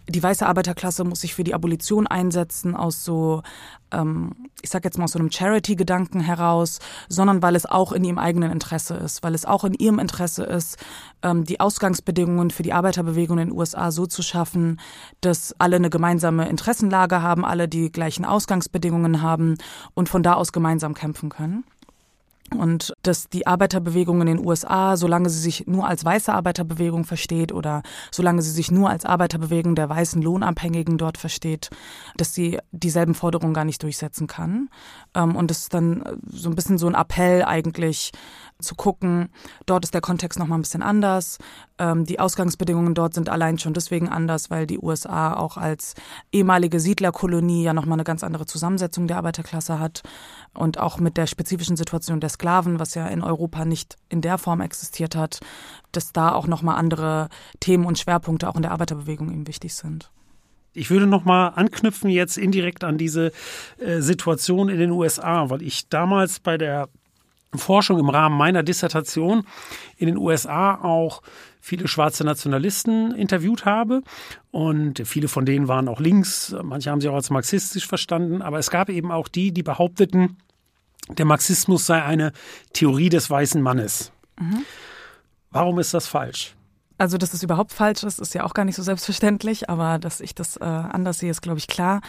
[0.09, 3.43] die weiße Arbeiterklasse muss sich für die Abolition einsetzen aus so,
[3.91, 8.03] ähm, ich sag jetzt mal aus so einem Charity-Gedanken heraus, sondern weil es auch in
[8.03, 10.79] ihrem eigenen Interesse ist, weil es auch in ihrem Interesse ist,
[11.23, 14.81] ähm, die Ausgangsbedingungen für die Arbeiterbewegung in den USA so zu schaffen,
[15.21, 19.57] dass alle eine gemeinsame Interessenlage haben, alle die gleichen Ausgangsbedingungen haben
[19.93, 21.65] und von da aus gemeinsam kämpfen können
[22.53, 27.53] und dass die Arbeiterbewegung in den USA, solange sie sich nur als weiße Arbeiterbewegung versteht
[27.53, 31.71] oder solange sie sich nur als Arbeiterbewegung der weißen Lohnabhängigen dort versteht,
[32.17, 34.69] dass sie dieselben Forderungen gar nicht durchsetzen kann.
[35.15, 38.13] Ähm, und das ist dann so ein bisschen so ein Appell eigentlich
[38.65, 39.29] zu gucken,
[39.67, 41.39] dort ist der Kontext nochmal ein bisschen anders.
[41.79, 45.95] Ähm, die Ausgangsbedingungen dort sind allein schon deswegen anders, weil die USA auch als
[46.33, 50.03] ehemalige Siedlerkolonie ja nochmal eine ganz andere Zusammensetzung der Arbeiterklasse hat
[50.55, 54.39] und auch mit der spezifischen Situation der Sklaven, was ja in Europa nicht in der
[54.39, 55.41] Form existiert hat,
[55.93, 57.29] dass da auch nochmal andere
[57.61, 60.11] Themen und Schwerpunkte auch in der Arbeiterbewegung eben wichtig sind.
[60.77, 63.33] Ich würde noch mal anknüpfen jetzt indirekt an diese
[63.79, 66.89] äh, Situation in den USA, weil ich damals bei der
[67.59, 69.47] Forschung im Rahmen meiner Dissertation
[69.97, 71.23] in den USA auch
[71.61, 74.03] viele schwarze Nationalisten interviewt habe.
[74.51, 78.59] Und viele von denen waren auch links, manche haben sie auch als marxistisch verstanden, aber
[78.59, 80.37] es gab eben auch die, die behaupteten,
[81.09, 82.33] der Marxismus sei eine
[82.73, 84.13] Theorie des weißen Mannes.
[84.39, 84.65] Mhm.
[85.51, 86.55] Warum ist das falsch?
[86.97, 90.21] Also, dass es überhaupt falsch ist, ist ja auch gar nicht so selbstverständlich, aber dass
[90.21, 92.01] ich das äh, anders sehe, ist, glaube ich, klar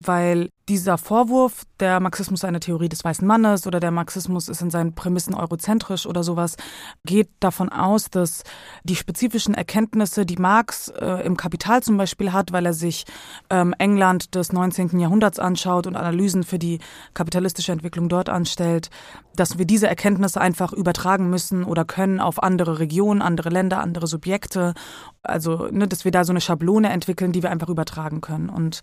[0.00, 4.60] weil dieser Vorwurf, der Marxismus sei eine Theorie des weißen Mannes oder der Marxismus ist
[4.60, 6.56] in seinen Prämissen eurozentrisch oder sowas,
[7.04, 8.42] geht davon aus, dass
[8.84, 13.04] die spezifischen Erkenntnisse, die Marx äh, im Kapital zum Beispiel hat, weil er sich
[13.48, 14.98] ähm, England des 19.
[14.98, 16.80] Jahrhunderts anschaut und Analysen für die
[17.14, 18.90] kapitalistische Entwicklung dort anstellt,
[19.38, 24.06] dass wir diese Erkenntnisse einfach übertragen müssen oder können auf andere Regionen, andere Länder, andere
[24.06, 24.74] Subjekte.
[25.22, 28.48] Also, ne, dass wir da so eine Schablone entwickeln, die wir einfach übertragen können.
[28.48, 28.80] Und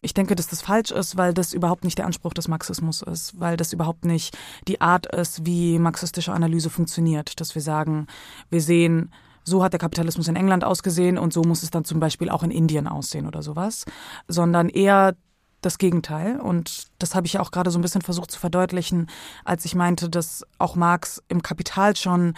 [0.00, 3.38] ich denke, dass das falsch ist, weil das überhaupt nicht der Anspruch des Marxismus ist,
[3.40, 7.40] weil das überhaupt nicht die Art ist, wie marxistische Analyse funktioniert.
[7.40, 8.06] Dass wir sagen,
[8.50, 9.12] wir sehen,
[9.44, 12.42] so hat der Kapitalismus in England ausgesehen und so muss es dann zum Beispiel auch
[12.42, 13.84] in Indien aussehen oder sowas,
[14.28, 15.14] sondern eher
[15.60, 16.38] das Gegenteil.
[16.40, 19.08] Und das habe ich ja auch gerade so ein bisschen versucht zu verdeutlichen,
[19.44, 22.34] als ich meinte, dass auch Marx im Kapital schon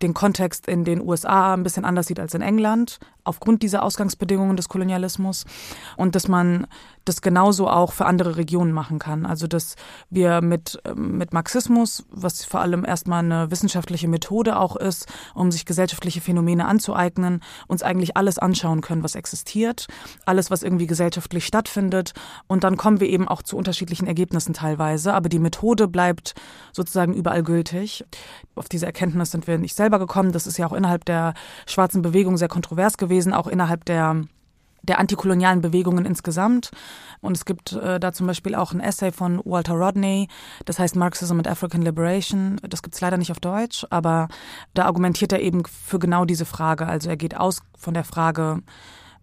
[0.00, 4.56] den Kontext in den USA ein bisschen anders sieht als in England, aufgrund dieser Ausgangsbedingungen
[4.56, 5.44] des Kolonialismus.
[5.96, 6.66] Und dass man
[7.04, 9.26] das genauso auch für andere Regionen machen kann.
[9.26, 9.74] Also dass
[10.10, 15.64] wir mit, mit Marxismus, was vor allem erstmal eine wissenschaftliche Methode auch ist, um sich
[15.64, 19.86] gesellschaftliche Phänomene anzueignen, uns eigentlich alles anschauen können, was existiert,
[20.26, 22.12] alles, was irgendwie gesellschaftlich stattfindet.
[22.46, 25.14] Und dann kommen wir eben auch zu unterschiedlichen Ergebnissen teilweise.
[25.14, 26.34] Aber die Methode bleibt
[26.72, 28.04] sozusagen überall gültig.
[28.54, 30.32] Auf diese Erkenntnis sind wir nicht selber gekommen.
[30.32, 31.34] Das ist ja auch innerhalb der
[31.66, 34.22] schwarzen Bewegung sehr kontrovers gewesen, auch innerhalb der
[34.82, 36.70] der antikolonialen Bewegungen insgesamt.
[37.20, 40.28] Und es gibt äh, da zum Beispiel auch ein Essay von Walter Rodney,
[40.64, 42.60] das heißt Marxism and African Liberation.
[42.68, 44.28] Das gibt's leider nicht auf Deutsch, aber
[44.74, 46.86] da argumentiert er eben für genau diese Frage.
[46.86, 48.62] Also er geht aus von der Frage,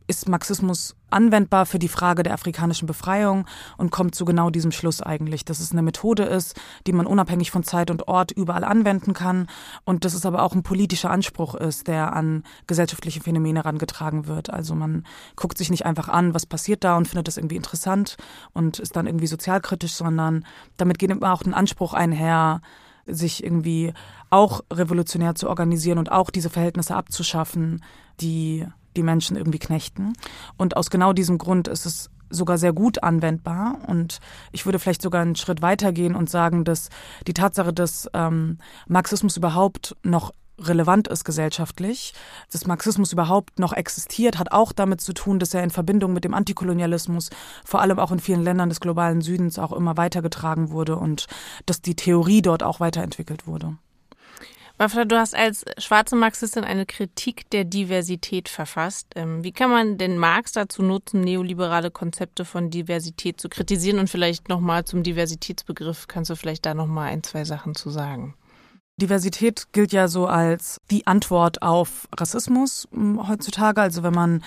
[0.09, 3.45] ist Marxismus anwendbar für die Frage der afrikanischen Befreiung
[3.77, 7.51] und kommt zu genau diesem Schluss eigentlich, dass es eine Methode ist, die man unabhängig
[7.51, 9.47] von Zeit und Ort überall anwenden kann
[9.85, 14.49] und dass es aber auch ein politischer Anspruch ist, der an gesellschaftliche Phänomene herangetragen wird.
[14.49, 15.05] Also man
[15.35, 18.17] guckt sich nicht einfach an, was passiert da und findet das irgendwie interessant
[18.53, 20.43] und ist dann irgendwie sozialkritisch, sondern
[20.77, 22.61] damit geht immer auch ein Anspruch einher,
[23.05, 23.93] sich irgendwie
[24.31, 27.83] auch revolutionär zu organisieren und auch diese Verhältnisse abzuschaffen,
[28.21, 28.65] die
[28.95, 30.13] die Menschen irgendwie knechten.
[30.57, 33.77] Und aus genau diesem Grund ist es sogar sehr gut anwendbar.
[33.87, 34.19] Und
[34.51, 36.89] ich würde vielleicht sogar einen Schritt weitergehen und sagen, dass
[37.27, 42.13] die Tatsache, dass ähm, Marxismus überhaupt noch relevant ist gesellschaftlich,
[42.51, 46.25] dass Marxismus überhaupt noch existiert, hat auch damit zu tun, dass er in Verbindung mit
[46.25, 47.29] dem Antikolonialismus
[47.63, 51.27] vor allem auch in vielen Ländern des globalen Südens auch immer weitergetragen wurde und
[51.65, 53.77] dass die Theorie dort auch weiterentwickelt wurde.
[54.79, 59.07] Wafra, du hast als schwarze Marxistin eine Kritik der Diversität verfasst.
[59.17, 63.99] Ähm, wie kann man denn Marx dazu nutzen, neoliberale Konzepte von Diversität zu kritisieren?
[63.99, 68.35] Und vielleicht nochmal zum Diversitätsbegriff, kannst du vielleicht da nochmal ein, zwei Sachen zu sagen?
[68.95, 73.81] Diversität gilt ja so als die Antwort auf Rassismus hm, heutzutage.
[73.81, 74.45] Also wenn man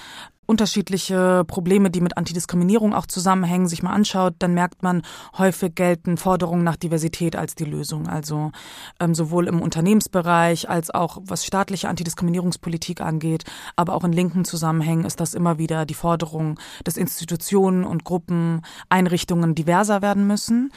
[0.53, 5.01] unterschiedliche Probleme, die mit Antidiskriminierung auch zusammenhängen, sich mal anschaut, dann merkt man,
[5.39, 8.07] häufig gelten Forderungen nach Diversität als die Lösung.
[8.07, 8.53] Also
[9.01, 13.45] ähm, sowohl im Unternehmensbereich als auch was staatliche Antidiskriminierungspolitik angeht,
[13.77, 18.61] aber auch in linken Zusammenhängen ist das immer wieder die Forderung, dass Institutionen und Gruppen,
[18.91, 20.71] Einrichtungen diverser werden müssen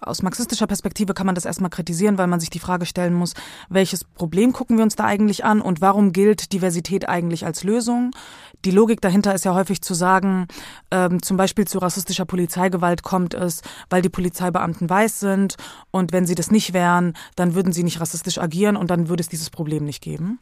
[0.00, 3.34] aus marxistischer Perspektive kann man das erstmal kritisieren, weil man sich die Frage stellen muss,
[3.68, 8.12] welches Problem gucken wir uns da eigentlich an und warum gilt Diversität eigentlich als Lösung?
[8.64, 10.46] Die Logik dahinter ist ja häufig zu sagen,
[10.90, 15.56] ähm, zum Beispiel zu rassistischer Polizeigewalt kommt es, weil die Polizeibeamten weiß sind
[15.90, 19.22] und wenn sie das nicht wären, dann würden sie nicht rassistisch agieren und dann würde
[19.22, 20.38] es dieses Problem nicht geben.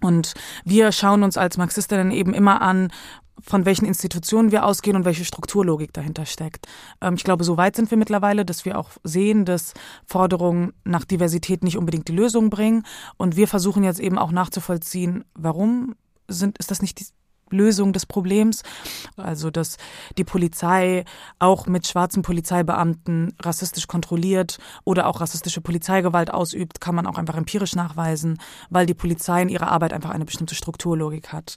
[0.00, 0.34] Und
[0.64, 2.90] wir schauen uns als Marxistinnen eben immer an,
[3.40, 6.66] von welchen Institutionen wir ausgehen und welche Strukturlogik dahinter steckt.
[7.00, 9.74] Ähm, ich glaube, so weit sind wir mittlerweile, dass wir auch sehen, dass
[10.06, 12.84] Forderungen nach Diversität nicht unbedingt die Lösung bringen.
[13.16, 15.96] Und wir versuchen jetzt eben auch nachzuvollziehen, warum
[16.28, 17.06] sind, ist das nicht die
[17.52, 18.62] Lösung des Problems.
[19.16, 19.76] Also, dass
[20.18, 21.04] die Polizei
[21.38, 27.36] auch mit schwarzen Polizeibeamten rassistisch kontrolliert oder auch rassistische Polizeigewalt ausübt, kann man auch einfach
[27.36, 28.38] empirisch nachweisen,
[28.70, 31.56] weil die Polizei in ihrer Arbeit einfach eine bestimmte Strukturlogik hat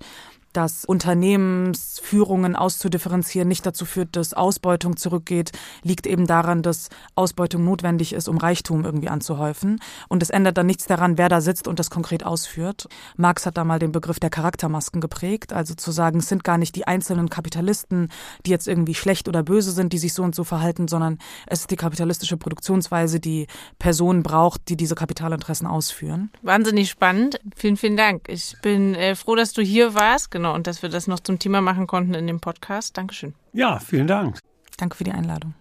[0.55, 5.51] dass Unternehmensführungen auszudifferenzieren nicht dazu führt, dass Ausbeutung zurückgeht,
[5.83, 9.79] liegt eben daran, dass Ausbeutung notwendig ist, um Reichtum irgendwie anzuhäufen.
[10.07, 12.87] Und es ändert dann nichts daran, wer da sitzt und das konkret ausführt.
[13.17, 16.57] Marx hat da mal den Begriff der Charaktermasken geprägt, also zu sagen, es sind gar
[16.57, 18.09] nicht die einzelnen Kapitalisten,
[18.45, 21.61] die jetzt irgendwie schlecht oder böse sind, die sich so und so verhalten, sondern es
[21.61, 23.47] ist die kapitalistische Produktionsweise, die
[23.77, 26.31] Personen braucht, die diese Kapitalinteressen ausführen.
[26.43, 27.41] Wahnsinnig spannend.
[27.55, 28.29] Vielen, vielen Dank.
[28.29, 30.31] Ich bin äh, froh, dass du hier warst.
[30.31, 32.95] Genau Genau, und dass wir das noch zum Thema machen konnten in dem Podcast.
[32.95, 33.33] Dankeschön.
[33.51, 34.37] Ja, vielen Dank.
[34.77, 35.55] Danke für die Einladung.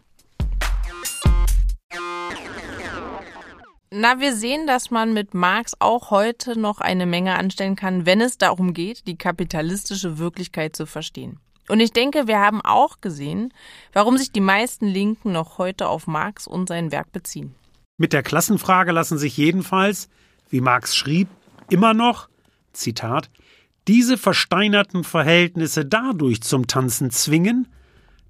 [3.90, 8.20] Na, wir sehen, dass man mit Marx auch heute noch eine Menge anstellen kann, wenn
[8.20, 11.40] es darum geht, die kapitalistische Wirklichkeit zu verstehen.
[11.70, 13.54] Und ich denke, wir haben auch gesehen,
[13.94, 17.54] warum sich die meisten Linken noch heute auf Marx und sein Werk beziehen.
[17.96, 20.10] Mit der Klassenfrage lassen sich jedenfalls,
[20.50, 21.28] wie Marx schrieb,
[21.70, 22.28] immer noch,
[22.74, 23.30] Zitat,
[23.88, 27.68] diese versteinerten Verhältnisse dadurch zum Tanzen zwingen,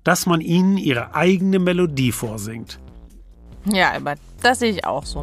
[0.02, 2.78] dass man ihnen ihre eigene Melodie vorsingt.
[3.66, 5.22] Ja, Albert, das sehe ich auch so.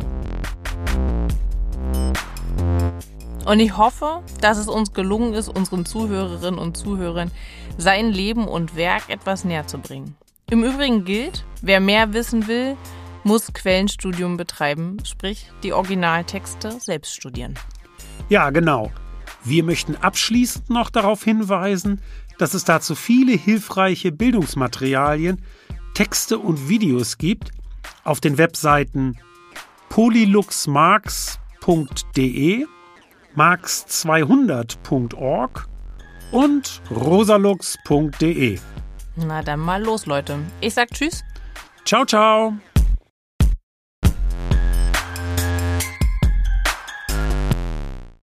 [3.45, 7.31] Und ich hoffe, dass es uns gelungen ist, unseren Zuhörerinnen und Zuhörern
[7.77, 10.15] sein Leben und Werk etwas näher zu bringen.
[10.49, 12.77] Im Übrigen gilt, wer mehr wissen will,
[13.23, 17.55] muss Quellenstudium betreiben, sprich die Originaltexte selbst studieren.
[18.29, 18.91] Ja, genau.
[19.43, 22.01] Wir möchten abschließend noch darauf hinweisen,
[22.37, 25.41] dass es dazu viele hilfreiche Bildungsmaterialien,
[25.93, 27.51] Texte und Videos gibt
[28.03, 29.17] auf den Webseiten
[29.89, 32.65] polyluxmarx.de,
[33.35, 35.67] marx200.org
[36.31, 38.59] und rosalux.de.
[39.17, 40.39] Na dann mal los, Leute.
[40.61, 41.25] Ich sag Tschüss.
[41.85, 42.53] Ciao, ciao.